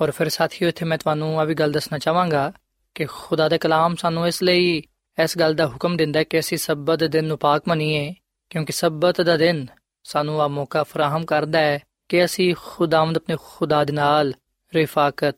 ਔਰ 0.00 0.10
ਫਿਰ 0.10 0.28
ਸਾਥੀਓ, 0.28 0.68
ਇੱਥੇ 0.68 0.84
ਮੈਂ 0.84 0.98
ਤੁਹਾਨੂੰ 0.98 1.40
ਆ 1.40 1.44
ਵੀ 1.44 1.54
ਗੱਲ 1.54 1.72
ਦੱਸਣਾ 1.72 1.98
ਚਾਹਾਂਗਾ 1.98 2.52
ਕਿ 2.94 3.04
ਖੁਦਾ 3.04 3.48
ਦਾ 3.48 3.56
ਕਲਾਮ 3.56 3.94
ਸਾਨੂੰ 3.94 4.26
ਇਸ 4.26 4.42
ਲਈ 4.42 4.82
ਇਸ 5.24 5.38
ਗੱਲ 5.38 5.54
ਦਾ 5.54 5.66
ਹੁਕਮ 5.66 5.96
ਦਿੰਦਾ 5.96 6.18
ਹੈ 6.18 6.24
ਕਿ 6.24 6.38
ਅਸੀਂ 6.38 6.58
ਸਬਤ 6.58 7.04
ਦਿਨ 7.04 7.24
ਨੂੰ 7.24 7.38
ਪਾਕ 7.38 7.62
ਮੰਨੀਏ। 7.68 8.14
ਕਿਉਂਕਿ 8.50 8.72
ਸਬਤ 8.72 9.20
ਦਾ 9.20 9.36
ਦਿਨ 9.36 9.66
ਸਾਨੂੰ 10.06 10.42
ਆ 10.42 10.48
ਮੌਕਾ 10.48 10.82
ਫਰਾਹਮ 10.82 11.24
ਕਰਦਾ 11.24 11.58
ਹੈ 11.58 11.78
ਕਿ 12.08 12.24
ਅਸੀਂ 12.24 12.54
ਖੁਦਾਵੰਦ 12.64 13.16
ਆਪਣੇ 13.16 13.36
ਖੁਦਾ 13.42 13.84
ਦੇ 13.84 13.92
ਨਾਲ 13.92 14.34
ਰਿਫਾਕਤ 14.74 15.36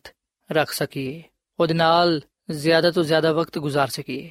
ਰੱਖ 0.52 0.72
ਸਕੀਏ, 0.72 1.22
ਉਹਦੇ 1.61 1.74
ਨਾਲ 1.74 2.20
ਜ਼ਿਆਦਾ 2.50 2.90
ਤੋਂ 2.90 3.04
ਜ਼ਿਆਦਾ 3.04 3.33
ਵਕਤ 3.33 3.59
ਗੁਜ਼ਾਰ 3.59 3.88
ਸਕੀਏ। 3.88 4.31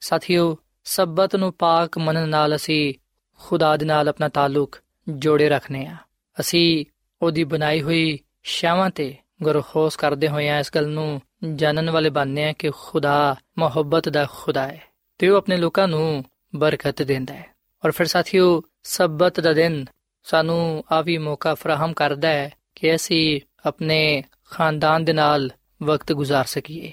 ਸਾਥੀਓ, 0.00 0.56
ਸਬਤ 0.84 1.36
ਨੂੰ 1.36 1.52
ਪਾਕ 1.52 1.98
ਮੰਨਣ 1.98 2.28
ਨਾਲ 2.28 2.56
ਅਸੀਂ 2.56 2.94
ਖੁਦਾ 3.38 3.76
ਦੇ 3.76 3.86
ਨਾਲ 3.86 4.08
ਆਪਣਾ 4.08 4.28
ਤਾਲੁਕ 4.28 4.78
ਜੋੜੇ 5.08 5.48
ਰੱਖਨੇ 5.48 5.86
ਆ 5.86 5.96
ਅਸੀਂ 6.40 6.84
ਉਹਦੀ 7.22 7.44
ਬਣਾਈ 7.44 7.82
ਹੋਈ 7.82 8.18
ਸ਼ਾਵਾਂ 8.42 8.90
ਤੇ 8.90 9.16
ਗਰਖੋਸ 9.46 9.96
ਕਰਦੇ 9.96 10.28
ਹੋਏ 10.28 10.48
ਆ 10.48 10.58
ਇਸ 10.58 10.70
ਗੱਲ 10.74 10.88
ਨੂੰ 10.88 11.20
ਜਾਣਨ 11.54 11.90
ਵਾਲੇ 11.90 12.10
ਬਣਨੇ 12.10 12.48
ਆ 12.48 12.52
ਕਿ 12.52 12.70
ਖੁਦਾ 12.70 13.36
ਮੁਹੱਬਤ 13.58 14.08
ਦਾ 14.08 14.26
ਖੁਦਾ 14.30 14.68
ਹੈ 14.68 14.82
ਤੇ 15.18 15.28
ਉਹ 15.28 15.36
ਆਪਣੇ 15.36 15.56
ਲੋਕਾਂ 15.56 15.88
ਨੂੰ 15.88 16.24
ਬਰਕਤ 16.56 17.02
ਦਿੰਦਾ 17.02 17.34
ਹੈ। 17.34 17.57
ਔਰ 17.84 17.90
ਫਿਰ 17.90 18.06
ਸਾਥੀਓ, 18.06 18.62
ਸਬਤ 18.82 19.40
ਦਾ 19.40 19.52
ਦਿਨ 19.52 19.84
ਸਾਨੂੰ 20.24 20.84
ਆ 20.92 21.00
ਵੀ 21.00 21.18
ਮੌਕਾ 21.18 21.54
ਫਰਾਹਮ 21.54 21.92
ਕਰਦਾ 21.92 22.28
ਹੈ 22.28 22.50
ਕਿ 22.74 22.94
ਅਸੀਂ 22.94 23.40
ਆਪਣੇ 23.66 24.22
ਖਾਨਦਾਨ 24.50 25.04
ਦੇ 25.04 25.12
ਨਾਲ 25.12 25.50
ਵਕਤ 25.82 26.12
ਗੁਜ਼ਾਰ 26.12 26.44
ਸਕੀਏ। 26.44 26.92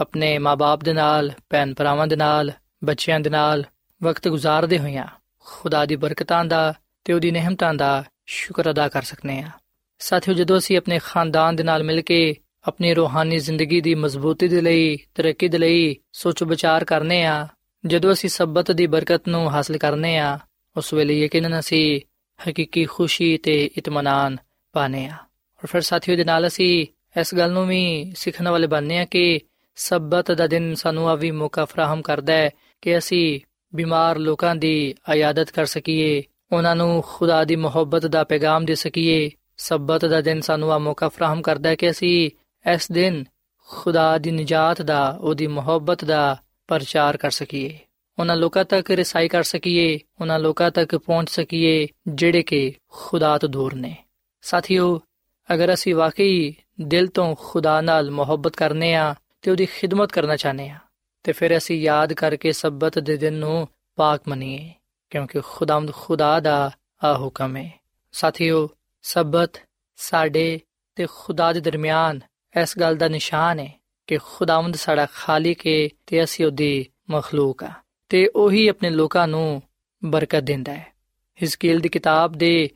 ਆਪਣੇ 0.00 0.38
ਮਾਪੇ 0.38 0.84
ਦੇ 0.84 0.92
ਨਾਲ 0.92 1.32
ਭੈਣ 1.50 1.74
ਭਰਾਵਾਂ 1.74 2.06
ਦੇ 2.06 2.16
ਨਾਲ, 2.16 2.52
ਬੱਚਿਆਂ 2.84 3.20
ਦੇ 3.20 3.30
ਨਾਲ 3.30 3.64
ਵਕਤ 4.02 4.28
ਗੁਜ਼ਾਰਦੇ 4.28 4.78
ਹੋਇਆਂ 4.78 5.06
ਖੁਦਾ 5.38 5.86
ਦੀ 5.86 5.96
ਬਰਕਤਾਂ 5.96 6.44
ਦਾ 6.44 6.74
ਤੇ 7.04 7.12
ਉਹਦੀ 7.12 7.30
ਨਿਹਮਤਾਂ 7.30 7.74
ਦਾ 7.74 8.04
ਸ਼ੁਕਰ 8.26 8.70
ਅਦਾ 8.70 8.88
ਕਰ 8.88 9.02
ਸਕਨੇ 9.02 9.40
ਆ 9.40 9.50
ਸਾਥੀਓ, 9.98 10.34
ਜਦੋਂ 10.34 10.58
ਅਸੀਂ 10.58 10.76
ਆਪਣੇ 10.76 10.98
ਖਾਨਦਾਨ 11.04 11.56
ਦੇ 11.56 11.62
ਨਾਲ 11.62 11.82
ਮਿਲ 11.82 12.00
ਕੇ 12.02 12.36
ਆਪਣੀ 12.64 12.94
ਰੂਹਾਨੀ 12.94 13.38
ਜ਼ਿੰਦਗੀ 13.38 13.80
ਦੀ 13.80 13.94
ਮਜ਼ਬੂਤੀ 13.94 14.48
ਦੇ 14.48 14.60
ਲਈ, 14.60 14.96
ਤਰੱਕੀ 15.14 15.48
ਦੇ 15.48 15.58
ਲਈ 15.58 15.96
ਸੋਚ 16.12 16.42
ਵਿਚਾਰ 16.42 16.84
ਕਰਨੇ 16.84 17.24
ਆ 17.24 17.48
ਜਦੋਂ 17.86 18.12
ਅਸੀਂ 18.12 18.30
ਸਬਤ 18.30 18.72
ਦੀ 18.72 18.86
ਬਰਕਤ 18.86 19.28
ਨੂੰ 19.28 19.50
ਹਾਸਲ 19.50 19.78
ਕਰਨੇ 19.78 20.18
ਆ, 20.18 20.38
ਉਸ 20.76 20.94
ਵੇਲੇ 20.94 21.24
ਯਕੀਨਨ 21.24 21.58
ਅਸੀਂ 21.58 22.00
ਹਕੀਕੀ 22.48 22.84
ਖੁਸ਼ੀ 22.84 23.38
ਤੇ 23.38 23.70
ਇਤਮਾਨਾਨ 23.78 24.36
ਪਾਣੇ 24.72 25.06
ਆ। 25.06 25.14
ਔਰ 25.58 25.66
ਫਿਰ 25.66 25.80
ਸਾਥੀਓ 25.80 26.16
ਦੇ 26.16 26.24
ਨਾਲ 26.24 26.46
ਅਸੀਂ 26.46 26.86
ਇਸ 27.20 27.34
ਗੱਲ 27.34 27.52
ਨੂੰ 27.52 27.66
ਵੀ 27.66 28.12
ਸਿੱਖਣ 28.16 28.48
ਵਾਲੇ 28.48 28.66
ਬਣਨੇ 28.66 28.98
ਆ 28.98 29.04
ਕਿ 29.04 29.40
ਸਬਤ 29.76 30.32
ਦਾ 30.32 30.46
ਦਿਨ 30.46 30.74
ਸਾਨੂੰ 30.74 31.08
ਆ 31.08 31.14
ਵੀ 31.14 31.30
ਮੌਕਾ 31.30 31.64
ਫਰਾਹਮ 31.64 32.02
ਕਰਦਾ 32.02 32.32
ਹੈ 32.32 32.50
ਕਿ 32.82 32.98
ਅਸੀਂ 32.98 33.40
ਬਿਮਾਰ 33.74 34.18
ਲੋਕਾਂ 34.18 34.56
ਦੀ 34.56 34.94
ਆਯਾਦਤ 35.08 35.50
ਕਰ 35.50 35.66
ਸਕੀਏ, 35.66 36.22
ਉਹਨਾਂ 36.52 36.76
ਨੂੰ 36.76 37.04
ਖੁਦਾ 37.06 37.44
ਦੀ 37.44 37.56
ਮੁਹੱਬਤ 37.56 38.06
ਦਾ 38.06 38.24
ਪੈਗਾਮ 38.24 38.64
ਦੇ 38.64 38.74
ਸਕੀਏ। 38.74 39.30
ਸਬਤ 39.56 40.04
ਦਾ 40.04 40.20
ਦਿਨ 40.20 40.40
ਸਾਨੂੰ 40.40 40.72
ਆ 40.72 40.78
ਮੌਕਾ 40.78 41.08
ਫਰਾਹਮ 41.08 41.42
ਕਰਦਾ 41.42 41.68
ਹੈ 41.68 41.74
ਕਿ 41.74 41.90
ਅਸੀਂ 41.90 42.30
ਇਸ 42.74 42.92
ਦਿਨ 42.92 43.24
ਖੁਦਾ 43.66 44.18
ਦੀ 44.18 44.30
ਨਜਾਤ 44.30 44.82
ਦਾ, 44.82 45.18
ਉਹਦੀ 45.20 45.46
ਮੁਹੱਬਤ 45.46 46.04
ਦਾ 46.04 46.42
ਪ੍ਰਚਾਰ 46.68 47.16
ਕਰ 47.16 47.30
ਸਕੀਏ। 47.30 47.78
ਉਹਨਾਂ 48.18 48.36
ਲੋਕਾਂ 48.36 48.64
ਤੱਕ 48.64 48.90
ਰਸਾਈ 48.90 49.28
ਕਰ 49.28 49.42
ਸਕੀਏ, 49.42 49.98
ਉਹਨਾਂ 50.20 50.38
ਲੋਕਾਂ 50.38 50.70
ਤੱਕ 50.70 50.96
ਪਹੁੰਚ 50.96 51.30
ਸਕੀਏ, 51.30 51.86
ਜਿਹੜੇ 52.08 52.42
ਕਿ 52.42 52.74
ਖੁਦਾ 52.88 53.36
ਤੋਂ 53.38 53.48
ਦੂਰ 53.48 53.74
ਨੇ। 53.74 53.96
ਸਾਥੀਓ, 54.42 55.00
ਅਗਰ 55.48 55.72
ਅਸੀਂ 55.74 55.94
ਵਾਕਈ 55.94 56.54
ਦਿਲ 56.80 57.06
ਤੋਂ 57.06 57.34
ਖੁਦਾ 57.40 57.80
ਨਾਲ 57.80 58.10
ਮੁਹੱਬਤ 58.10 58.56
ਕਰਨੇ 58.56 58.94
ਆ 58.94 59.14
ਤੇ 59.42 59.50
ਉਹਦੀ 59.50 59.66
ਖਿਦਮਤ 59.66 60.12
ਕਰਨਾ 60.12 60.36
ਚਾਹਨੇ 60.36 60.68
ਆ, 60.68 60.78
ਤੇ 61.24 61.32
ਫਿਰ 61.32 61.56
ਅਸੀਂ 61.56 61.80
ਯਾਦ 61.80 62.12
ਕਰਕੇ 62.12 62.52
ਸਬਤ 62.52 62.98
ਦੇ 62.98 63.16
ਦਿਨ 63.16 63.34
ਨੂੰ 63.34 63.68
ਪਾਕ 63.98 64.28
ਮੰਨੀਏ, 64.28 64.72
ਕਿਉਂਕਿ 65.10 65.40
ਖੁਦਾਮਦ 65.44 65.92
ਖੁਦਾ 65.92 66.38
ਦਾ 66.40 66.70
ਆ 67.04 67.16
ਹੁਕਮ 67.18 67.56
ਹੈ। 67.56 67.70
ਸਾਥੀਓ, 68.12 68.68
ਸਬਤ 69.02 69.60
ਸਾਡੇ 69.98 70.60
ਤੇ 70.96 71.06
ਖੁਦਾ 71.14 71.52
ਦੇ 71.52 71.60
ਦਰਮਿਆਨ 71.60 72.20
ਇਸ 72.54 72.78
ਗੱਲ 72.78 72.96
ਦਾ 72.96 73.08
ਨਿਸ਼ਾਨ 73.08 73.58
ਹੈ 73.58 73.72
ਕਿ 74.06 74.18
ਖੁਦਾਵੰਦ 74.18 74.76
ਸਾਡਾ 74.76 75.06
ਖਾਲਿਕ 75.14 75.66
ਹੈ 75.66 75.88
ਤੇ 76.06 76.24
ਅਸੀਂ 76.24 76.46
ਉਹਦੀ 76.46 76.86
ਮਖਲੂਕ 77.10 77.64
ਆ। 77.64 77.70
ਤੇ 78.08 78.28
ਉਹੀ 78.28 78.68
ਆਪਣੇ 78.68 78.90
ਲੋਕਾਂ 78.90 79.28
ਨੂੰ 79.28 79.62
ਬਰਕਤ 80.04 80.40
ਦਿੰਦਾ 80.40 80.74
ਹੈ। 80.74 80.94
ਹਿਸਕੀਲ 81.42 81.80
ਦੀ 81.80 81.88
ਕਿਤਾਬ 81.88 82.32
ਦੇ 82.32 82.70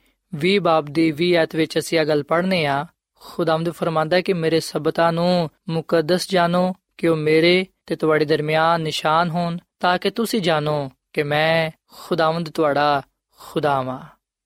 20 0.47 0.59
ਬਾਬ 0.59 0.85
ਦੀ 0.85 1.13
20 1.13 1.33
ਐਤ 1.33 1.57
ਵਿੱਚ 1.57 1.79
ਅਸੀਂ 1.79 2.01
ਇਹ 2.01 2.07
ਗੱਲ 2.07 2.23
ਪੜ੍ਹਨੇ 2.23 2.67
ਆ, 2.67 2.87
ਖੁਦਾਵੰਦ 3.15 3.71
ਫਰਮਾਂਦਾ 3.71 4.17
ਹੈ 4.17 4.21
ਕਿ 4.21 4.33
ਮੇਰੇ 4.33 4.61
ਸਬਤਾਂ 4.61 5.13
ਨੂੰ 5.13 5.51
ਮੁਕੱਦਸ 5.69 6.31
ਜਾਣੋ 6.31 6.75
ਕਿ 6.99 7.09
ਉਹ 7.09 7.17
ਮੇਰੇ 7.17 7.67
ਤੇ 7.87 7.97
ਤੁਹਾਡੇ 7.97 8.25
ਦਰਮਿਆਨ 8.25 8.81
ਨਿਸ਼ਾਨ 8.81 9.31
ਹੋਣ, 9.31 9.59
ਤਾਂ 9.81 9.99
ਕਿ 9.99 10.11
ਤੁਸੀਂ 10.11 10.41
ਜਾਣੋ 10.41 10.91
ਕਿ 11.13 11.23
ਮੈਂ 11.23 11.71
ਖੁਦਾਵੰਦ 11.87 12.51
ਤੁਹਾਡਾ 12.51 13.03
ਖੁਦਾਵਾਂ। 13.39 14.01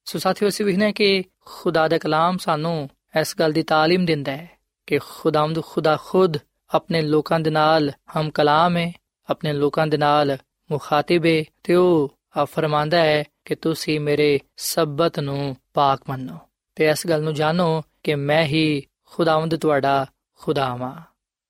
ਸੋ 0.04 0.18
ਸਾਥੀਓ, 0.18 0.48
ਅਸੀਂ 0.48 0.66
ਵਿਖਨੇ 0.66 0.92
ਕਿ 0.92 1.24
ਖੁਦਾ 1.40 1.88
ਦਾ 1.88 1.98
ਕਲਾਮ 1.98 2.38
ਸਾਨੂੰ 2.38 2.90
ਇਸ 3.20 3.38
ਗੱਲ 3.38 3.52
ਦੀ 3.52 3.62
ਤਾਲੀਮ 3.62 4.04
ਦਿੰਦਾ 4.04 4.32
ਹੈ 4.32 4.50
ਕਿ 4.86 4.98
ਖੁਦਾਵੰਦ 4.98 5.64
ਖੁਦਾ 5.64 5.98
ਖੁਦ 6.04 6.36
ਆਪਣੇ 6.72 7.02
ਲੋਕਾਂ 7.02 7.40
ਦੇ 7.40 7.50
ਨਾਲ 7.50 7.92
ਹਮ 8.16 8.30
ਕਲਾਮ 8.30 8.76
ਹੈ, 8.76 8.92
ਆਪਣੇ 9.30 9.52
ਲੋਕਾਂ 9.52 9.86
ਦੇ 9.86 9.96
ਨਾਲ 9.96 10.38
ਮੁਖਾਤਿਬ 10.70 11.26
ਹੈ 11.26 11.44
ਤੇ 11.62 11.74
ਉਹ 11.74 12.18
ਆ 12.36 12.44
ਫਰਮਾਂਦਾ 12.44 12.98
ਹੈ 12.98 13.24
ਕਿ 13.44 13.54
ਤੁਸੀਂ 13.54 14.00
ਮੇਰੇ 14.00 14.40
ਸਬਤ 14.56 15.20
ਨੂੰ 15.20 15.56
ਪਾਕ 15.74 16.00
ਮੰਨੋ। 16.08 16.38
ਤੇ 16.74 16.88
ਇਸ 16.88 17.06
ਗੱਲ 17.06 17.22
ਨੂੰ 17.22 17.34
ਜਾਣੋ 17.34 17.82
ਕਿ 18.02 18.14
ਮੈਂ 18.14 18.44
ਹੀ 18.44 18.82
ਖੁਦਾਵੰਦ 19.06 19.56
ਤੁਹਾਡਾ 19.56 20.06
ਖੁਦਾਵਾ 20.38 21.02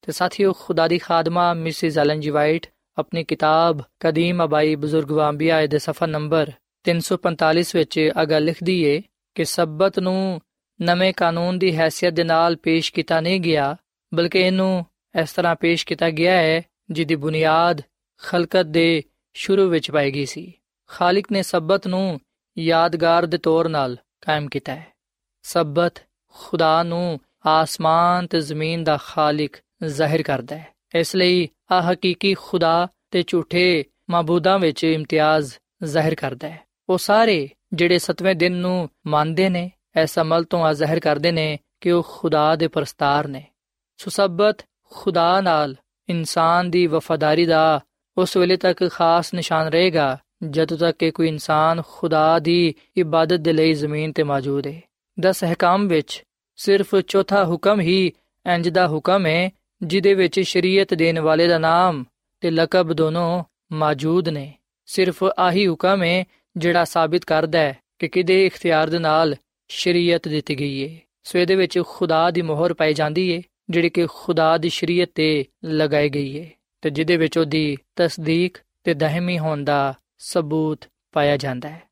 ਤੇ 0.02 0.12
ਸਾਥੀਓ, 0.12 0.52
ਖੁਦਾ 0.52 0.88
ਦੀ 0.88 0.98
ਖਾਦਮਾ 0.98 1.54
ਮਿਸਿਸ 1.54 1.98
ਐਲਨ 1.98 2.20
ਜੀ 2.20 2.30
ਵਾਈਟ 2.30 2.66
ਆਪਣੀ 2.98 3.24
ਕਿਤਾਬ 3.24 3.80
ਕਦੀਮ 4.00 4.44
ਅਬਾਈ 4.44 4.74
ਬਜ਼ੁਰਗ 4.74 5.10
ਵਾਂਬੀਆ 5.10 5.66
ਦੇ 5.66 5.78
ਸਫਾ 5.78 6.06
ਨੰਬਰ 6.06 6.52
345 6.84 7.74
ਵਿੱਚ 7.74 8.10
ਅਗਾ 8.22 8.38
ਲਿਖਦੀ 8.38 8.82
ਏ 8.82 9.02
ਕਿ 9.34 9.44
ਸਬਤ 9.44 9.98
ਨੂੰ 9.98 10.40
ਨਵੇਂ 10.82 11.14
ਕਾਨੂੰਨ 11.14 11.58
ਦੀ 11.58 11.78
ਹیثیت 11.78 12.14
ਦੇ 12.14 12.24
ਨਾਲ 12.24 12.56
ਪੇਸ਼ 12.56 12.92
ਕੀਤਾ 12.92 13.20
ਨਹੀਂ 13.20 13.40
ਗਿਆ, 13.40 13.76
ਬਲਕਿ 14.14 14.38
ਇਹਨੂੰ 14.40 14.86
ਇਸ 15.20 15.32
ਤਰ੍ਹਾਂ 15.32 15.56
ਪੇਸ਼ 15.56 15.86
ਕੀਤਾ 15.86 16.10
ਗਿਆ 16.10 16.34
ਹੈ, 16.34 16.62
ਜਿਹਦੀ 16.90 17.14
ਬੁਨਿਆਦ 17.14 17.82
ਖਲਕਤ 18.22 18.66
ਦੇ 18.66 19.02
ਸ਼ੁਰੂ 19.34 19.68
ਵਿੱਚ 19.68 19.90
ਪਾਈ 19.90 20.10
ਗਈ 20.10 20.26
ਸੀ। 20.26 20.52
ਖਾਲਿਕ 20.88 21.32
ਨੇ 21.32 21.42
ਸਬਤ 21.42 21.86
ਨੂੰ 21.86 22.20
ਯਾਦਗਾਰ 22.58 23.26
ਦੇ 23.26 23.38
ਤੌਰ 23.38 23.66
'ਤੇ 23.66 23.96
ਕਾਇਮ 24.20 24.48
ਕੀਤਾ 24.48 24.74
ਹੈ। 24.74 24.86
ਸਬਤ 25.42 25.94
ਖੁਦਾ 26.28 26.82
ਨੂੰ 26.82 27.20
ਆਸਮਾਨ 27.46 28.26
ਤੇ 28.26 28.40
ਜ਼ਮੀਨ 28.40 28.84
ਦਾ 28.84 28.96
ਖਾਲਿਕ 28.96 29.56
ਜ਼ਾਹਿਰ 29.84 30.22
ਕਰਦਾ 30.22 30.56
ਹੈ। 30.56 30.66
ਇਸ 30.94 31.16
ਲਈ 31.16 31.48
ਆ 31.72 31.92
ਹਕੀਕੀ 31.92 32.34
ਖੁਦਾ 32.34 32.88
ਤੇ 33.10 33.24
ਝੂਠੇ 33.26 33.84
ਮਾਬੂਦਾਂ 34.10 34.58
ਵਿੱਚ 34.58 34.84
ਇਮਤਿਆਜ਼ 34.84 35.54
ਜ਼ਾਹਿਰ 35.84 36.14
ਕਰਦਾ 36.14 36.48
ਹੈ। 36.48 36.60
ਉਹ 36.88 36.98
ਸਾਰੇ 36.98 37.48
ਜਿਹੜੇ 37.72 37.98
ਸਤਵੇਂ 37.98 38.34
ਦਿਨ 38.34 38.52
ਨੂੰ 38.52 38.88
ਮੰਨਦੇ 39.06 39.48
ਨੇ, 39.48 39.70
ਇਸ 40.02 40.18
ਅਮਲ 40.18 40.44
ਤੋਂ 40.44 40.64
ਆ 40.64 40.72
ਜ਼ਾਹਿਰ 40.72 41.00
ਕਰਦੇ 41.00 41.32
ਨੇ 41.32 41.58
ਕਿ 41.80 41.90
ਉਹ 41.90 42.06
ਖੁਦਾ 42.08 42.56
ਦੇ 42.56 42.68
ਪ੍ਰਸਤਾਰ 42.68 43.28
ਨੇ। 43.28 43.46
ਸੋ 43.98 44.10
ਸਬਤ 44.10 44.56
ਖੁਦਾ 44.94 45.40
ਨਾਲ 45.40 45.76
ਇਨਸਾਨ 46.08 46.70
ਦੀ 46.70 46.86
ਵਫਾਦਾਰੀ 46.86 47.46
ਦਾ 47.46 47.80
ਉਸ 48.18 48.36
ਵੇਲੇ 48.36 48.56
ਤੱਕ 48.56 48.90
ਖਾਸ 48.92 49.34
ਨਿਸ਼ਾਨ 49.34 49.68
ਰਹੇਗਾ, 49.68 50.18
ਜਦੋਂ 50.50 50.78
ਤੱਕ 50.78 50.98
ਕਿ 50.98 51.10
ਕੋਈ 51.10 51.28
ਇਨਸਾਨ 51.28 51.82
ਖੁਦਾ 51.88 52.38
ਦੀ 52.38 52.74
ਇਬਾਦਤ 52.96 53.36
ਦੇ 53.36 53.52
ਲਈ 53.52 53.72
ਜ਼ਮੀਨ 53.72 54.12
ਤੇ 54.12 54.22
ਮੌਜੂਦ 54.22 54.66
ਹੈ 54.66 54.80
ਦਸ 55.20 55.44
ਹਕਾਮ 55.44 55.88
ਵਿੱਚ 55.88 56.22
ਸਿਰਫ 56.56 56.94
ਚੌਥਾ 57.08 57.44
ਹੁਕਮ 57.44 57.80
ਹੀ 57.80 58.12
ਇੰਜ 58.46 58.68
ਦਾ 58.68 58.88
ਹੁਕਮ 58.88 59.26
ਹੈ 59.26 59.50
ਜਿਹਦੇ 59.82 60.14
ਵਿੱਚ 60.14 60.40
ਸ਼ਰੀਅਤ 60.40 60.94
ਦੇਣ 60.94 61.20
ਵਾਲੇ 61.20 61.46
ਦਾ 61.46 61.58
ਨਾਮ 61.58 62.04
ਤੇ 62.40 62.50
ਲਕਬ 62.50 62.92
ਦੋਨੋਂ 62.92 63.44
ਮੌਜੂਦ 63.72 64.28
ਨੇ। 64.28 64.52
ਸਿਰਫ 64.86 65.24
ਆਹੀ 65.38 65.68
ਹੁਕਮ 65.68 66.02
ਹੈ 66.02 66.24
ਜਿਹੜਾ 66.56 66.84
ਸਾਬਿਤ 66.84 67.24
ਕਰਦਾ 67.24 67.58
ਹੈ 67.58 67.78
ਕਿ 67.98 68.08
ਕਿਹਦੇ 68.08 68.46
ਇਖਤਿਆਰ 68.46 68.90
ਦੇ 68.90 68.98
ਨਾਲ 68.98 69.36
ਸ਼ਰੀਅਤ 69.68 70.28
ਦਿੱਤੀ 70.28 70.60
ਗਈ 70.60 70.88
ਹੈ 70.88 71.00
ਸੋ 71.22 71.38
ਇਹਦੇ 71.38 71.54
ਵਿੱਚ 71.54 71.82
ਖੁਦਾ 71.88 72.30
ਦੀ 72.30 72.42
ਮੋਹਰ 72.42 72.74
ਪਾਈ 72.74 72.94
ਜਾਂਦੀ 72.94 73.36
ਹੈ 73.36 73.42
ਜਿਹੜੀ 73.72 73.88
ਕਿ 73.90 74.06
ਖੁਦਾ 74.06 74.56
ਦੀ 74.58 74.68
ਸ਼ਰੀਅਤ 74.68 75.10
ਤੇ 75.14 75.44
ਲਗਾਈ 75.64 76.08
ਗਈ 76.08 76.40
ਹੈ 76.40 76.50
ਤੇ 76.82 76.90
ਜਿਹਦੇ 76.90 77.16
ਵਿੱਚ 77.16 77.38
ਉਹਦੀ 77.38 77.76
ਤਸਦੀਕ 77.96 78.58
ਤੇ 78.84 78.94
ਦਹਮੀ 78.94 79.38
ਹੋਣ 79.38 79.64
ਦਾ 79.64 79.94
ਸਬੂਤ 80.18 80.86
ਪਾਇਆ 81.12 81.36
ਜਾਂਦਾ 81.36 81.68
ਹੈ। 81.68 81.82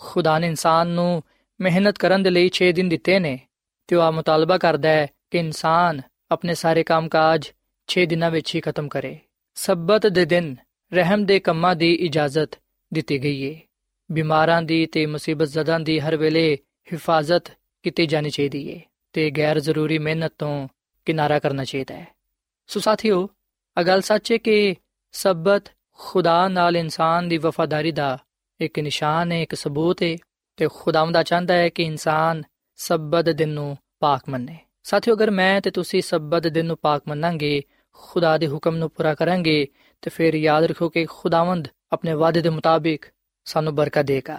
ਖੁਦਾ 0.00 0.38
ਨੇ 0.38 0.46
ਇਨਸਾਨ 0.46 0.88
ਨੂੰ 0.88 1.22
ਮਿਹਨਤ 1.60 1.98
ਕਰਨ 1.98 2.22
ਦੇ 2.22 2.30
ਲਈ 2.30 2.50
6 2.56 2.72
ਦਿਨ 2.72 2.88
ਦਿੱਤੇ 2.88 3.18
ਨੇ 3.18 3.38
ਤੇ 3.88 3.96
ਉਹ 3.96 4.02
ਆ 4.02 4.10
ਮੁਤਾਲਬਾ 4.10 4.58
ਕਰਦਾ 4.58 4.88
ਹੈ 4.88 5.06
ਕਿ 5.30 5.38
ਇਨਸਾਨ 5.38 6.00
ਆਪਣੇ 6.30 6.54
ਸਾਰੇ 6.54 6.82
ਕੰਮਕਾਜ 6.82 7.50
6 7.88 8.06
ਦਿਨਾਂ 8.06 8.30
ਵਿੱਚ 8.30 8.54
ਹੀ 8.54 8.60
ਖਤਮ 8.60 8.88
ਕਰੇ। 8.88 9.18
ਸਬਤ 9.56 10.06
ਦੇ 10.06 10.24
ਦਿਨ 10.24 10.56
ਰਹਿਮ 10.92 11.24
ਦੇ 11.24 11.38
ਕੰਮਾਂ 11.40 11.74
ਦੀ 11.76 11.92
ਇਜਾਜ਼ਤ 11.94 12.58
ਦਿੱਤੀ 12.92 13.22
ਗਈ 13.24 13.38
ਹੈ 13.46 13.60
ਬਿਮਾਰਾਂ 14.10 14.62
ਦੀ 14.62 14.86
ਤੇ 14.86 15.06
ਮੁਸੀਬਤ 15.06 15.48
ਜ਼ਦਾਂ 15.48 15.80
ਦੀ 15.80 15.98
ਹਰ 16.00 16.16
ਵੇਲੇ 16.16 16.58
ਹਿਫਾਜ਼ਤ 16.92 17.50
ਕੀਤੀ 17.84 18.06
ਜਾਣੀ 18.06 18.30
ਚਾਹੀਦੀ 18.30 18.62
ਹੈ 18.74 18.80
ਤੇ 19.12 19.30
ਗੈਰ 19.30 19.60
ਜ਼ਰੂਰੀ 19.60 19.98
ਮਿਹਨਤ 19.98 20.32
ਤੋਂ 20.38 20.68
ਕਿਨਾਰਾ 21.10 21.38
ਕਰਨਾ 21.38 21.64
ਚਾਹੀਦਾ 21.64 21.94
ਹੈ 21.94 22.06
ਸੋ 22.68 22.80
ਸਾਥੀਓ 22.80 23.28
ਅਗਲ 23.76 24.00
ਸੱਚ 24.00 24.32
ਹੈ 24.32 24.36
ਕਿ 24.36 24.76
ਸਬਤ 25.14 25.70
ਖੁਦਾ 25.98 26.46
ਨਾਲ 26.48 26.76
ਇਨਸਾਨ 26.76 27.28
ਦੀ 27.28 27.38
ਵਫਾਦਾਰੀ 27.38 27.92
ਦਾ 27.92 28.18
ਇੱਕ 28.60 28.78
ਨਿਸ਼ਾਨ 28.78 29.32
ਹੈ 29.32 29.40
ਇੱਕ 29.42 29.54
ਸਬੂਤ 29.54 30.02
ਹੈ 30.02 30.16
ਤੇ 30.58 30.68
ਖੁਦਾਵੰਦਾ 30.74 31.22
ਚਾਹੁੰਦਾ 31.22 31.54
ਹੈ 31.54 31.68
ਕਿ 31.68 31.82
ਇਨਸਾਨ 31.82 32.42
ਸਬਤ 32.78 33.28
ਦਿਨ 33.28 33.48
ਨੂੰ 33.48 33.76
ਪਾਕ 34.00 34.28
ਮੰਨੇ 34.28 34.56
ਸਾਥੀਓ 34.82 35.14
ਅਗਰ 35.14 35.30
ਮੈਂ 35.30 35.60
ਤੇ 35.60 35.70
ਤੁਸੀਂ 35.70 36.02
ਸਬਤ 36.02 36.46
ਦਿਨ 36.46 36.66
ਨੂੰ 36.66 36.76
ਪਾਕ 36.76 37.02
ਮੰਨਾਂਗੇ 37.08 37.62
ਖੁਦਾ 37.98 38.36
ਦੇ 38.38 38.46
ਹੁਕਮ 38.46 38.76
ਨੂੰ 38.76 38.90
ਪੂਰਾ 38.90 39.14
ਕਰਾਂਗੇ 39.14 39.66
ਤੇ 40.02 40.10
ਫਿਰ 40.10 40.34
ਯਾਦ 40.34 40.64
ਰੱਖੋ 40.64 40.88
ਕਿ 40.88 41.04
ਖੁਦਾਵੰਦ 41.06 41.68
ਆਪਣੇ 41.92 42.14
ਵਾਅਦੇ 42.14 42.40
ਦੇ 42.40 42.48
ਮੁਤਾਬਿਕ 42.48 43.06
ਸਾਨੂੰ 43.46 43.74
ਬਰਕਤ 43.74 44.06
ਦੇਗਾ 44.06 44.38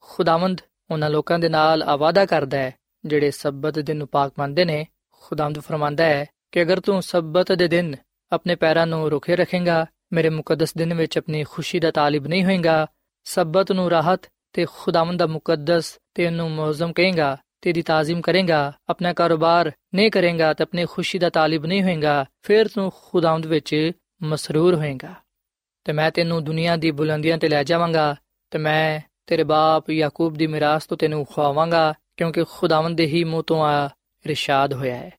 ਖੁਦਾਵੰਦ 0.00 0.60
ਉਹਨਾਂ 0.90 1.10
ਲੋਕਾਂ 1.10 1.38
ਦੇ 1.38 1.48
ਨਾਲ 1.48 1.82
ਆਵਾਦਾ 1.82 2.24
ਕਰਦਾ 2.26 2.58
ਹੈ 2.58 2.72
ਜਿਹੜੇ 3.04 3.30
ਸਬਤ 3.30 3.78
ਦਿਨ 3.78 3.96
ਨੂੰ 3.96 4.08
ਪਾਕ 4.08 4.32
ਮੰਨਦੇ 4.38 4.64
ਨੇ 4.64 4.84
ਖੁਦਾਮਦ 5.22 5.58
ਫਰਮਾਂਦਾ 5.58 6.04
ਹੈ 6.04 6.26
ਕਿ 6.52 6.62
ਅਗਰ 6.62 6.80
ਤੂੰ 6.80 7.02
ਸਬਤ 7.02 7.52
ਦੇ 7.52 7.68
ਦਿਨ 7.68 7.94
ਆਪਣੇ 8.32 8.54
ਪੈਰਾਂ 8.54 8.86
ਨੂੰ 8.86 9.10
ਰੁਕੇ 9.10 9.36
ਰੱਖੇਗਾ, 9.36 9.86
ਮੇਰੇ 10.12 10.28
ਮੁਕੱਦਸ 10.28 10.74
ਦਿਨ 10.76 10.94
ਵਿੱਚ 10.94 11.18
ਆਪਣੀ 11.18 11.44
ਖੁਸ਼ੀ 11.44 11.80
ਦਾ 11.80 11.90
ਤਾਲਿਬ 11.90 12.26
ਨਹੀਂ 12.26 12.44
ਹੋਏਗਾ, 12.44 12.86
ਸਬਤ 13.24 13.72
ਨੂੰ 13.72 13.90
ਰਾਹਤ 13.90 14.20
ਤੇ 14.52 14.66
ਖੁਦਾਵੰਦ 14.72 15.18
ਦਾ 15.18 15.26
ਮੁਕੱਦਸ 15.26 15.98
ਤੇ 16.14 16.30
ਮੌਜ਼ਮ 16.30 16.92
ਕਹੇਗਾ, 16.92 17.36
ਤੇਰੀ 17.60 17.82
ਤਾਜ਼ੀਮ 17.82 18.20
ਕਰੇਗਾ, 18.20 18.72
ਆਪਣਾ 18.88 19.12
ਕਾਰੋਬਾਰ 19.12 19.72
ਨਹੀਂ 19.94 20.10
ਕਰੇਗਾ 20.10 20.52
ਤੇ 20.54 20.64
ਆਪਣੀ 20.64 20.86
ਖੁਸ਼ੀ 20.86 21.18
ਦਾ 21.18 21.30
ਤਾਲਿਬ 21.30 21.66
ਨਹੀਂ 21.66 21.82
ਹੋਏਗਾ, 21.82 22.24
ਫਿਰ 22.42 22.68
ਤੂੰ 22.68 22.92
ਖੁਦਾਵੰਦ 23.04 23.46
ਵਿੱਚ 23.46 23.92
ਮਸਰੂਰ 24.22 24.74
ਹੋਏਗਾ। 24.74 25.14
ਤੇ 25.84 25.92
ਮੈਂ 25.92 26.10
ਤੈਨੂੰ 26.10 26.44
ਦੁਨੀਆ 26.44 26.76
ਦੀ 26.76 26.90
ਬੁਲੰਦੀਆਂ 26.90 27.38
ਤੇ 27.38 27.48
ਲੈ 27.48 27.62
ਜਾਵਾਂਗਾ 27.64 28.14
ਤੇ 28.50 28.58
ਮੈਂ 28.58 29.00
ਤੇਰੇ 29.26 29.44
ਬਾਪ 29.44 29.90
ਯਾਕੂਬ 29.90 30.34
ਦੀ 30.34 30.46
ਮਿਰਾਸ 30.46 30.86
ਤੋਂ 30.86 30.96
ਤੈਨੂੰ 30.96 31.24
ਖਵਾਵਾਂਗਾ 31.24 31.94
ਕਿਉਂਕਿ 32.16 32.44
ਖੁਦਾਵੰਦ 32.44 32.96
ਦੇ 32.96 33.06
ਹੀ 33.06 33.24
ਮੂੰਹ 33.24 33.42
ਤੋਂ 33.42 33.64
ਆ 33.64 33.88
ਇਰਸ਼ਾਦ 34.26 34.74
ਹੋਇਆ 34.74 34.96
ਹੈ। 34.96 35.10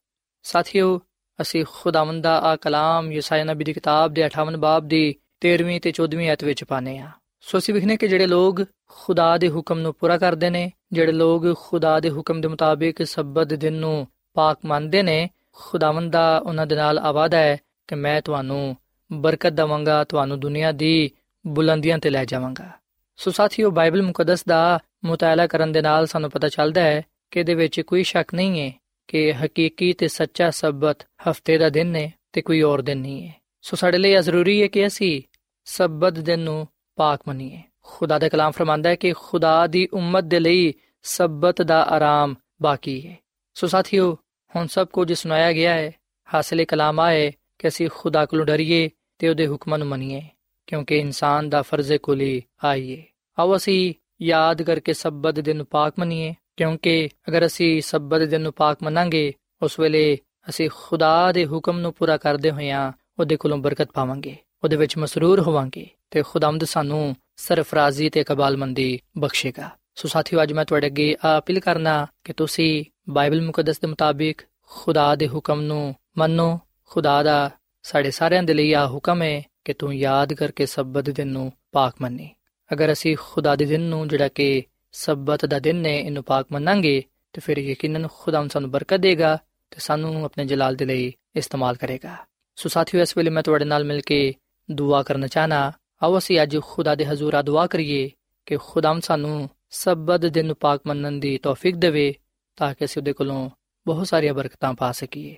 ਸਾਥੀਓ, 0.44 1.02
ਅਸੀਂ 1.42 1.66
ਖੁਦਾਵੰਦ 1.72 2.24
ਦਾ 2.24 2.40
ਆ 2.40 2.56
ਕਲਾਮ 2.56 3.12
ਯਸਾਇਆ 3.12 3.44
ਨਬੀ 3.44 3.64
ਦੀ 3.64 3.74
ਕਿਤਾਬ 3.74 4.14
ਦੇ 4.14 4.26
58 4.26 4.58
ਬਾਬ 4.58 4.88
ਦੀ 4.88 5.16
13ਵੀਂ 5.40 5.82
ਤੇ 5.82 5.92
14ਵੀਂ 5.92 6.30
ਆਇਤ 6.30 6.44
ਵਿੱਚ 6.44 6.64
ਪਾਨੇ 6.64 6.98
ਆ 6.98 7.10
ਸੋ 7.42 7.58
ਅਸੀਂ 7.58 7.74
ਵਿਖਨੇ 7.74 7.98
ਕਿ 7.98 8.08
ਜਿਹੜੇ 8.08 8.28
ਲੋਕ 8.28 8.64
ਖੁਦਾ 8.88 9.38
ਦੇ 9.38 9.50
ਹੁਕਮ 9.50 9.80
ਨੂੰ 9.80 9.94
ਪੂਰਾ 9.94 10.18
ਕਰਦੇ 10.18 10.50
ਨੇ, 10.50 10.72
ਜਿਹੜੇ 10.92 11.12
ਲੋਕ 11.12 11.58
ਖੁਦਾ 11.58 12.00
ਦੇ 12.00 12.10
ਹੁਕਮ 12.10 12.42
ਦੇ 12.42 12.48
ਮੁਤਾਬਿਕ 12.48 13.04
ਸਬਤ 13.04 13.54
ਦਿਨ 13.54 13.74
ਨੂੰ 13.74 14.08
ਪਾਕ 14.34 14.60
ਮੰਨਦੇ 14.66 15.04
ਨੇ, 15.04 15.30
ਖੁਦਾਵੰਦ 15.54 16.12
ਦਾ 16.12 16.38
ਉਹਨਾਂ 16.38 16.68
ਦੇ 16.68 16.76
ਨਾਲ 16.76 17.00
ਆਵਾਦਾ 17.00 17.38
ਹੈ 17.38 17.58
ਕਿ 17.88 17.96
ਮੈਂ 17.96 18.22
ਤੁਹਾਨੂੰ 18.22 18.76
ਬਰਕਤ 19.14 19.50
ਦਵਾਂਗਾ, 19.50 20.04
ਤੁਹਾਨੂੰ 20.04 20.40
ਦੁਨੀਆ 20.40 20.72
ਦੀ 20.72 21.12
ਬੁਲੰਦੀਆਂ 21.48 21.98
ਤੇ 21.98 22.10
ਲੈ 22.10 22.26
ਜਾਵਾਂਗਾ। 22.26 22.72
ਸੋ 23.18 23.32
ਸਾਥੀਓ, 23.32 23.72
ਬਾਈਬਲ 23.72 24.02
ਮੁਕੱਦਸ 24.02 24.44
ਦਾ 24.44 24.80
ਮੁਤਾਲਾ 25.06 25.48
ਕਰਨ 25.48 25.72
ਦੇ 25.72 25.82
ਨਾਲ 25.82 26.06
ਸਾਨੂੰ 26.06 26.32
ਪਤਾ 26.32 26.50
ਚੱਲਦਾ 26.50 26.82
ਹੈ 26.82 27.02
ਕਿ 27.32 27.40
ਇਹਦੇ 27.40 27.54
ਵਿੱਚ 27.54 27.82
ਕੋਈ 27.82 28.04
ਸ਼ੱਕ 28.04 28.34
ਨਹੀਂ 28.34 28.62
ਹੈ 28.62 28.72
ਕਿ 29.14 29.34
ਹਕੀਕੀ 29.34 29.94
ਤੇ 29.94 30.08
ਸੱਚਾ 30.08 30.50
ਸਬਤ 30.50 31.04
ਹਫ਼ਤੇ 31.30 31.58
ਦਾ 31.58 31.70
ਦਿਨ 31.70 31.96
ਹੈ 31.96 32.14
ਤੇ 32.34 32.42
ਕੋਈ 32.42 32.62
ਹੋਰ 32.62 32.82
ਦਿਨ 32.82 32.98
ਨਹੀਂ 32.98 33.28
ਹੈ 33.28 33.34
ਸੋ 33.62 33.76
ਸਾਡੇ 33.76 33.98
ਲਈ 33.98 34.12
ਇਹ 34.12 34.22
ਜ਼ਰੂਰੀ 34.22 34.62
ਹੈ 34.62 34.68
ਕਿ 34.68 34.88
ਅਸੀਂ 34.88 35.22
ਸਬਤ 35.66 36.14
ਦਿਨ 36.20 36.40
ਨੂੰ 36.40 36.68
ਪਾਕ 36.96 37.22
ਮੰਨੀਏ। 37.28 37.62
ਖੁਦਾ 37.84 38.20
ਦਾ 38.20 38.30
ਕਲਾਮ 38.30 38.52
ਫਰਮਾਂਦਾ 38.52 38.90
ਹੈ 38.90 38.96
ਕਿ 38.96 39.14
ਖੁਦਾ 39.14 39.68
ਦੀ 39.68 39.88
ਉਮਤ 39.94 40.24
ਦੇ 40.24 40.40
ਲਈ 40.40 40.74
ਸਬਤ 41.04 41.62
ਦਾ 41.62 41.84
ਆਰਾਮ 41.84 42.36
ਬਾਕੀ 42.62 43.08
ਹੈ 43.08 43.18
ਸੋ 43.54 43.68
ਸਾਥੀਓ, 43.68 44.18
ਹੁਣ 44.56 44.68
ਸਭ 44.68 44.88
ਕੁਝ 44.88 45.14
ਸੁਣਾਇਆ 45.14 45.54
ਗਿਆ 45.54 45.74
ਹੈ 45.74 45.92
ਹਾਸਲੇ 46.34 46.66
ਕਲਾਮ 46.66 47.00
ਆਏ 47.00 47.32
ਕਿ 47.60 47.68
ਅਸੀਂ 47.68 47.90
ਖੁਦਾ 47.94 48.26
ਕੋਲੋਂ 48.26 48.46
ਡਰੀਏ 48.46 48.90
ਤੇ 49.20 49.30
ਉਹਦੇ 49.30 49.48
ਹੁਕਮਾਂ 49.48 49.80
ਨੂੰ 49.80 49.88
ਮੰਨੀਏ, 49.88 50.22
ਕਿਉਂਕਿ 50.68 50.98
ਇਨਸਾਨ 50.98 51.50
ਦਾ 51.50 51.62
ਫਰਜ਼ 51.62 51.92
ਹੈ 51.92 51.98
ਕੁਲੀ 51.98 52.44
ਆਈਏ 52.64 53.04
ਆਓ 53.40 53.56
ਅਸੀਂ 53.56 53.94
ਯਾਦ 54.22 54.62
ਕਰਕੇ 54.62 54.94
ਸਬਤ 54.94 55.40
ਦਿਨ 55.40 55.58
ਨੂੰ 55.58 55.66
ਪਾਕ 55.66 55.94
ਮੰਨੀਏ। 56.00 56.34
ਕਿਉਂਕਿ 56.58 57.10
ਅਗਰ 57.30 57.46
ਅਸੀਂ 57.46 57.82
ਸਬਤ 57.82 58.22
ਦਿਨ 58.22 58.42
ਨੂੰ 58.42 58.54
ਪਾਕ 58.54 58.78
ਮੰਨਾਂਗੇ, 58.84 59.34
ਉਸ 59.62 59.80
ਵੇਲੇ 59.80 60.18
ਅਸੀਂ 60.50 60.70
ਖੁਦਾ 60.76 61.32
ਦੇ 61.32 61.46
ਹੁਕਮ 61.46 61.80
ਨੂੰ 61.80 61.94
ਪੂਰਾ 61.94 62.18
ਕਰਦੇ 62.18 62.52
ਹੋਇਆਂ 62.52 62.92
ਉਹਦੇ 63.20 63.36
ਕੋਲੋਂ 63.36 63.58
ਬਰਕਤ 63.58 63.92
ਪਾਵਾਂਗੇ, 63.92 64.36
ਉਹਦੇ 64.64 64.76
ਵਿੱਚ 64.76 64.98
ਮਸਰੂਰ 64.98 65.40
ਹੋਵਾਂਗੇ 65.40 65.88
ਤੇ 66.12 66.22
ਖੁਦਾਮਦ 66.22 66.64
ਸਾਨੂੰ 66.64 67.16
ਸਰਫਰਾਜ਼ੀ 67.36 68.10
ਤੇ 68.10 68.24
ਕਬਾਲਮੰਦੀ 68.24 69.00
ਬਖਸ਼ੇਗਾ। 69.18 69.70
ਸੋ 69.96 70.08
ਸਾਥੀਓ, 70.08 70.42
ਅੱਜ 70.44 70.54
ਮੈਂ 70.54 70.66
ਤੁਹਾਡੇ 70.66 70.88
ਅੱਗੇ 70.88 71.16
ਅਪੀਲ 71.38 71.60
ਕਰਨਾ 71.60 72.08
ਕਿ 72.24 72.34
ਤੁਸੀਂ 72.34 72.86
ਬਾਈਬਲ 73.10 73.42
ਮੁਕੱਦਸ 73.42 73.80
ਦੇ 73.80 73.88
ਮੁਤਾਬਿਕ 73.88 74.42
ਖੁਦਾ 74.70 75.16
ਦੇ 75.16 75.28
ਹੁਕਮ 75.28 75.62
ਨੂੰ 75.62 75.96
ਮੰਨੋ, 76.18 76.60
ਖੁਦਾ 76.84 77.24
ਦਾ 77.24 77.50
ਸਾਡੇ 77.84 78.12
ਸਾਰਿਆਂ 78.12 78.44
ਦੇ 78.44 78.54
ਲਈ 78.54 78.74
ਆ 78.74 78.88
ਹੁਕਮ 78.88 79.22
ਹੈ 79.22 79.42
ਕਿ 79.66 79.74
ਤੂੰ 79.74 79.94
ਯਾਦ 79.96 80.34
ਕਰਕੇ 80.34 80.66
ਸਬਤ 80.66 81.10
ਦਿਨ 81.10 81.28
ਨੂੰ 81.28 81.52
ਪਾਕ 81.72 81.96
ਮੰਨੀ। 82.02 82.30
ਅਗਰ 82.74 82.92
ਅਸੀਂ 82.92 83.16
ਖੁਦਾ 83.20 83.56
ਦੇ 83.56 83.66
ਦਿਨ 83.66 83.82
ਨੂੰ 83.82 84.08
ਜਿਹੜਾ 84.08 84.28
ਕਿ 84.28 84.64
ਸਬਤ 84.94 85.46
ਦਾ 85.46 85.60
ਦਿਨ 85.60 85.76
ਨੇ 85.76 85.98
ਇਹਨੂੰ 85.98 86.24
ਪਾਕ 86.24 86.48
ਮੰਨਾਂਗੇ 86.52 87.04
ਤੇ 87.34 87.42
ਫਿਰ 87.42 87.58
ਯਕੀਨਨ 87.58 88.08
ਖੁਦਾ 88.14 88.48
ਸਾਨੂੰ 88.48 88.72
ਬਰਕਤ 88.72 88.98
ਦੇਗਾ 88.98 89.38
ਤੇ 89.72 89.78
ਸਾਨੂੰ 89.80 90.26
ਆਪਣੇ 90.26 90.46
ਜਲਾਲ 90.46 90.76
ਦੇ 90.76 90.86
ਲਈ 90.86 91.14
ਇਸਤੇਮਾਲ 91.36 91.76
ਕਰੇਗਾ। 91.76 92.16
ਸੋ 92.56 92.70
ਸਾਥੀਓ, 92.70 93.02
ਇਸ 93.02 93.18
ਵੇਲੇ 93.18 93.30
ਮੈਂ 93.30 93.44
ਤੁਹਾਡੇ 93.44 93.66
ਨਾਲ 93.66 93.84
ਮਿਲ 93.84 94.02
ਕੇ 94.02 94.34
ਦੁਆ 94.72 95.04
ਕਰਨਾ 95.04 95.28
ਚਾਹਨਾ, 95.28 95.72
ਆਓ 96.04 96.18
ਅਸੀਂ 96.18 96.42
ਅੱਜ 96.42 96.58
ਖੁਦਾ 96.62 96.96
ਦੇ 96.96 97.06
ਹਜ਼ੂਰ 97.06 97.34
ਆ 97.34 97.42
ਦੁਆ 97.42 97.68
ਕਰੀਏ 97.68 98.12
ਕਿ 98.46 98.58
ਖੁਦਾਮ 98.58 99.00
ਸਾਨੂੰ 99.00 99.50
ਸਬਤ 99.70 100.26
ਦਿਨ 100.26 100.46
ਨੂੰ 100.46 100.56
ਪਾਕ 100.56 100.82
ਮੰਨਣ 100.88 101.12
ਦੀ 101.12 101.38
ਤੌਫੀਕ 101.38 101.76
ਦੇਵੇ 101.76 102.16
ਤਾਂ 102.56 102.76
ਕਿ 102.76 102.86
ਅਸੀਂ 102.86 103.02
ਉਹਦੇ 103.02 103.14
ਕੋਲੋਂ 103.14 103.50
ਬਹੁਤ 103.88 104.08
ਸਾਰੀਆਂ 104.08 104.34
ਬਰਕਤਾਂ 104.34 104.74
ਪਾ 104.74 104.92
ਸਕੀਏ। 104.92 105.36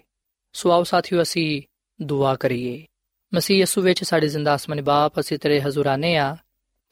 ਸੋ 0.53 0.71
ਆਓ 0.71 0.83
ਸਾਥੀਓ, 0.83 1.21
ਅਸੀਂ 1.21 1.61
ਦੁਆ 2.01 2.35
ਕਰੀਏ। 2.35 2.85
ਮਸੀਹ 3.33 3.57
ਯਸੂ 3.57 3.81
ਵਿੱਚ 3.81 4.03
ਸਾਡੇ 4.03 4.27
ਜ਼ਿੰਦਾ 4.27 4.55
ਅਸਮਾਨੀ 4.55 4.81
ਬਾਪ, 4.81 5.19
ਅਸੀਂ 5.19 5.39
ਤੇਰੇ 5.39 5.61
ਹਜ਼ੂਰ 5.61 5.85
ਆਨੇ 5.85 6.17
ਆ। 6.17 6.37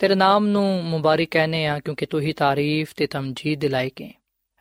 ਤੇਰੇ 0.03 0.15
ਨਾਮ 0.15 0.47
ਨੂੰ 0.47 0.85
ਮੁਬਾਰਕ 0.85 1.29
ਕਹਨੇ 1.31 1.67
ਆ 1.67 1.79
ਕਿਉਂਕਿ 1.79 2.07
ਤੂੰ 2.07 2.21
ਹੀ 2.21 2.33
ਤਾਰੀਫ 2.33 2.93
ਤੇ 2.97 3.07
ਤਮਜੀਦ 3.07 3.61
ਦੇ 3.61 3.69
ਲਾਇਕ 3.69 4.03
ਹੈ 4.03 4.11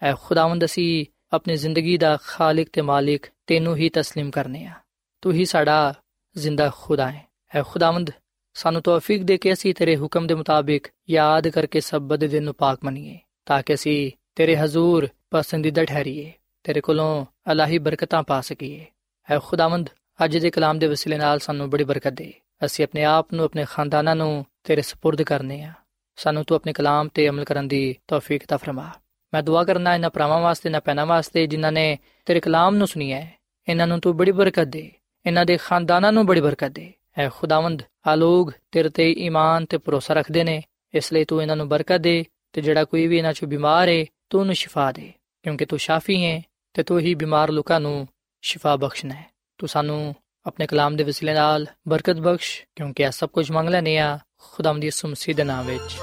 ਐ 0.01 0.13
ਖੁਦਾਵੰਦ 0.15 0.65
ਅਸੀਂ 0.65 1.05
ਆਪਣੀ 1.33 1.55
ਜ਼ਿੰਦਗੀ 1.55 1.97
ਦਾ 1.97 2.17
ਖਾਲਕ 2.23 2.67
ਤੇ 2.73 2.81
ਮਾਲਿਕ 2.81 3.25
ਤੈਨੂੰ 3.47 3.75
ਹੀ 3.75 3.89
تسلیم 3.99 4.29
ਕਰਨੇ 4.31 4.65
ਆ 4.65 4.73
ਤੂੰ 5.21 5.33
ਹੀ 5.33 5.45
ਸਾਡਾ 5.45 5.93
ਜ਼ਿੰਦਾ 6.35 6.69
ਖੁਦਾ 6.69 7.11
ਹੈ 7.11 7.25
ਐ 7.55 7.63
ਖੁਦਾਵੰਦ 7.63 8.11
ਸਾਨੂੰ 8.55 8.81
ਤੌਫੀਕ 8.81 9.23
ਦੇ 9.23 9.37
ਕੇ 9.37 9.53
ਅਸੀਂ 9.53 9.73
ਤੇਰੇ 9.73 9.95
ਹੁਕਮ 9.97 10.27
ਦੇ 10.27 10.33
ਮੁਤਾਬਿਕ 10.33 10.87
ਯਾਦ 11.09 11.47
ਕਰਕੇ 11.47 11.79
ਸਬਤ 11.79 12.19
ਦੇ 12.19 12.27
ਦਿਨ 12.27 12.43
ਨੂੰ 12.43 12.53
ਪਾਕ 12.53 12.79
ਮੰਨੀਏ 12.83 13.17
ਤਾਂ 13.45 13.61
ਕਿ 13.63 13.73
ਅਸੀਂ 13.73 14.11
ਤੇਰੇ 14.35 14.55
ਹਜ਼ੂਰ 14.55 15.07
ਪਸੰਦੀਦਾ 15.31 15.83
ਠਹਿਰੀਏ 15.85 16.31
ਤੇਰੇ 16.63 16.81
ਕੋਲੋਂ 16.81 17.25
ਅਲਾਹੀ 17.51 17.77
ਬਰਕਤਾਂ 17.77 18.23
ਪਾ 18.23 18.41
ਸਕੀਏ 18.41 18.85
ਐ 19.27 19.39
ਖੁਦਾਵੰਦ 19.39 19.89
ਅੱਜ 20.25 20.37
ਦੇ 20.37 20.49
ਕਲਾਮ 20.49 20.79
ਦੇ 20.79 20.87
ਵਸੀਲੇ 20.87 21.17
ਨਾਲ 21.17 21.39
ਸਾਨੂੰ 21.39 21.69
ਬੜੀ 21.69 21.83
ਬਰਕਤ 21.83 22.13
ਦੇ 22.13 22.33
ਅਸੀਂ 22.65 22.85
ਆਪਣੇ 22.85 23.03
ਆਪ 23.03 23.33
ਨੂੰ 23.33 23.45
ਆਪਣੇ 23.45 23.65
ਖਾਨਦਾਨਾਂ 23.69 24.15
ਨੂੰ 24.15 24.45
ਤੇਰੇ 24.63 24.81
سپرد 24.81 25.23
ਕਰਨੇ 25.23 25.63
ਆ 25.63 25.73
ਸਾਨੂੰ 26.15 26.43
ਤੂੰ 26.45 26.55
ਆਪਣੇ 26.55 26.73
ਕਲਾਮ 26.73 27.07
ਤੇ 27.07 27.29
ਅਮਲ 27.29 27.43
ਕਰਨ 27.43 27.67
ਦੀ 27.67 27.95
ਤੌਫੀਕ 28.07 28.45
ਤਾ 28.45 28.57
ਫਰਮਾ 28.57 28.91
ਮੈਂ 29.33 29.43
ਦੁਆ 29.43 29.63
ਕਰਨਾ 29.63 29.95
ਇਹਨਾਂ 29.95 30.09
ਭਰਾਵਾਂ 30.09 30.41
ਵਾਸਤੇ 30.41 30.69
ਨਾ 30.69 30.79
ਪੈਣਾ 30.79 31.05
ਵਾਸਤੇ 31.05 31.47
ਜਿਨ੍ਹਾਂ 31.47 31.71
ਨੇ 31.71 31.97
ਤੇਰੇ 32.25 32.39
ਕਲਾਮ 32.39 32.75
ਨੂੰ 32.75 32.87
ਸੁਣਿਆ 32.87 33.19
ਹੈ 33.19 33.33
ਇਹਨਾਂ 33.69 33.87
ਨੂੰ 33.87 33.99
ਤੂੰ 33.99 34.17
ਬੜੀ 34.17 34.31
ਬਰਕਤ 34.31 34.63
ਦੇ 34.63 34.91
ਇਹਨਾਂ 35.25 35.45
ਦੇ 35.45 35.57
ਖਾਨਦਾਨਾਂ 35.57 36.11
ਨੂੰ 36.11 36.25
ਬੜੀ 36.25 36.41
ਬਰਕਤ 36.41 36.71
ਦੇ 36.71 36.93
ਐ 37.17 37.29
ਖੁਦਾਵੰਦ 37.29 37.83
ਆ 38.07 38.15
ਲੋਗ 38.15 38.51
ਤੇਰੇ 38.71 38.89
ਤੇ 38.89 39.11
ਈਮਾਨ 39.11 39.65
ਤੇ 39.65 39.77
ਭਰੋਸਾ 39.77 40.13
ਰੱਖਦੇ 40.13 40.43
ਨੇ 40.43 40.63
ਇਸ 40.93 41.13
ਲਈ 41.13 41.25
ਤੂੰ 41.25 41.41
ਇਹਨਾਂ 41.41 41.55
ਨੂੰ 41.55 41.69
ਬਰਕਤ 41.69 41.97
ਦੇ 41.97 42.25
ਤੇ 42.53 42.61
ਜਿਹੜਾ 42.61 42.83
ਕੋਈ 42.83 43.07
ਵੀ 43.07 43.17
ਇਹਨਾਂ 43.17 43.33
ਚੋਂ 43.33 43.47
ਬਿਮਾਰ 43.47 43.89
ਹੈ 43.89 44.05
ਤੂੰ 44.29 44.41
ਉਹਨੂੰ 44.41 44.55
ਸ਼ਿਫਾ 44.55 44.91
ਦੇ 44.91 45.13
ਕਿਉਂਕਿ 45.43 45.65
ਤੂੰ 45.65 45.79
ਸ਼ਾਫੀ 45.79 46.25
ਹੈ 46.25 46.41
ਤੇ 46.73 46.83
ਤੂੰ 46.83 46.99
ਹੀ 46.99 47.15
ਬਿਮਾਰ 47.15 47.51
ਲੋਕਾਂ 47.51 47.79
ਨੂੰ 47.79 48.07
ਸ਼ਿਫਾ 48.41 48.75
ਬਖਸ਼ਣਾ 48.75 49.13
ਹੈ 49.13 49.25
ਤੂੰ 49.57 49.69
ਸਾਨੂੰ 49.69 50.15
ਆਪਣੇ 50.46 50.66
ਕਲਾਮ 50.66 50.96
ਦੇ 50.96 51.04
ਵਸੀਲੇ 51.04 51.34
ਨਾਲ 51.34 51.66
ਬਰਕਤ 51.88 52.16
ਬਖਸ਼, 52.16 52.62
ਕਿਉਂਕਿ 52.76 53.02
ਇਹ 53.02 53.10
ਸਭ 53.10 53.28
ਕੁਝ 53.28 53.50
ਮੰਗ 53.50 53.68
ਲੈਨੇ 53.68 53.98
ਆ 53.98 54.18
ਖੁਦਾਮ 54.52 54.80
ਦੀ 54.80 54.90
ਸੁਮਸੀ 54.90 55.32
ਦੇ 55.32 55.44
ਨਾਮ 55.44 55.66
ਵਿੱਚ। 55.66 55.96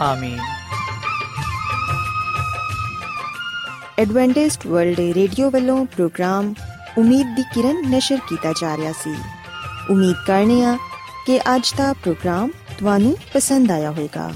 ਆਮੀਨ। 0.00 0.38
ਐਡਵੈਂਟਿਸਟ 3.98 4.66
ਵਰਲਡ 4.66 5.00
ਰੇਡੀਓ 5.00 5.50
ਵੱਲੋਂ 5.50 5.86
ਪ੍ਰੋਗਰਾਮ 5.86 6.54
ਉਮੀਦ 6.98 7.36
ਦੀ 7.36 7.42
ਕਿਰਨ 7.42 7.90
ਨਿਸ਼ਰ 7.90 8.18
ਕੀਤਾ 8.28 8.52
ਜਾ 8.52 8.76
ਰਿਹਾ 8.76 8.92
ਸੀ। 8.92 9.14
ਉਮੀਦ 9.90 10.16
ਕਰਨੇ 10.26 10.64
ਆ 10.64 10.78
ਕਿ 11.26 11.38
ਅੱਜ 11.38 11.74
ਦਾ 11.76 11.92
ਪ੍ਰੋਗਰਾਮ 11.92 12.50
ਤੁਹਾਨੂੰ 12.78 13.16
ਪਸੰਦ 13.34 13.70
ਆਇਆ 13.70 13.90
ਹੋਵੇਗਾ। 13.90 14.32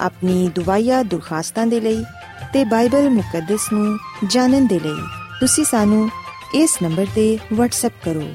ਆਪਣੀ 0.00 0.48
ਦੁਆਇਆ 0.48 1.02
ਦੁਰਖਾਸਤਾਂ 1.02 1.66
ਦੇ 1.66 1.80
ਲਈ 1.80 2.04
ਤੇ 2.52 2.64
ਬਾਈਬਲ 2.64 3.10
ਮੁਕੱਦਸ 3.10 3.72
ਨੂੰ 3.72 3.98
ਜਾਣਨ 4.26 4.66
ਦੇ 4.66 4.80
ਲਈ 4.80 5.02
ਤੁਸੀਂ 5.40 5.64
ਸਾਨੂੰ 5.64 6.10
ਇਸ 6.54 6.78
ਨੰਬਰ 6.82 7.06
ਤੇ 7.14 7.38
WhatsApp 7.52 7.94
ਕਰੋ। 8.04 8.34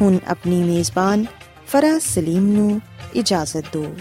ਹੁਣ 0.00 0.18
ਆਪਣੀ 0.28 0.62
ਮੇਜ਼ਬਾਨ 0.62 1.26
ਫਰਾਜ਼ 1.66 2.02
ਸਲੀਮ 2.02 2.46
ਨੂੰ 2.46 2.80
ਇਜਾਜ਼ਤ 3.14 3.64
ਦਿਓ। 3.72 3.94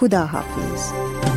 ਖੁਦਾ 0.00 0.26
ਹਾਫਿਜ਼। 0.26 1.31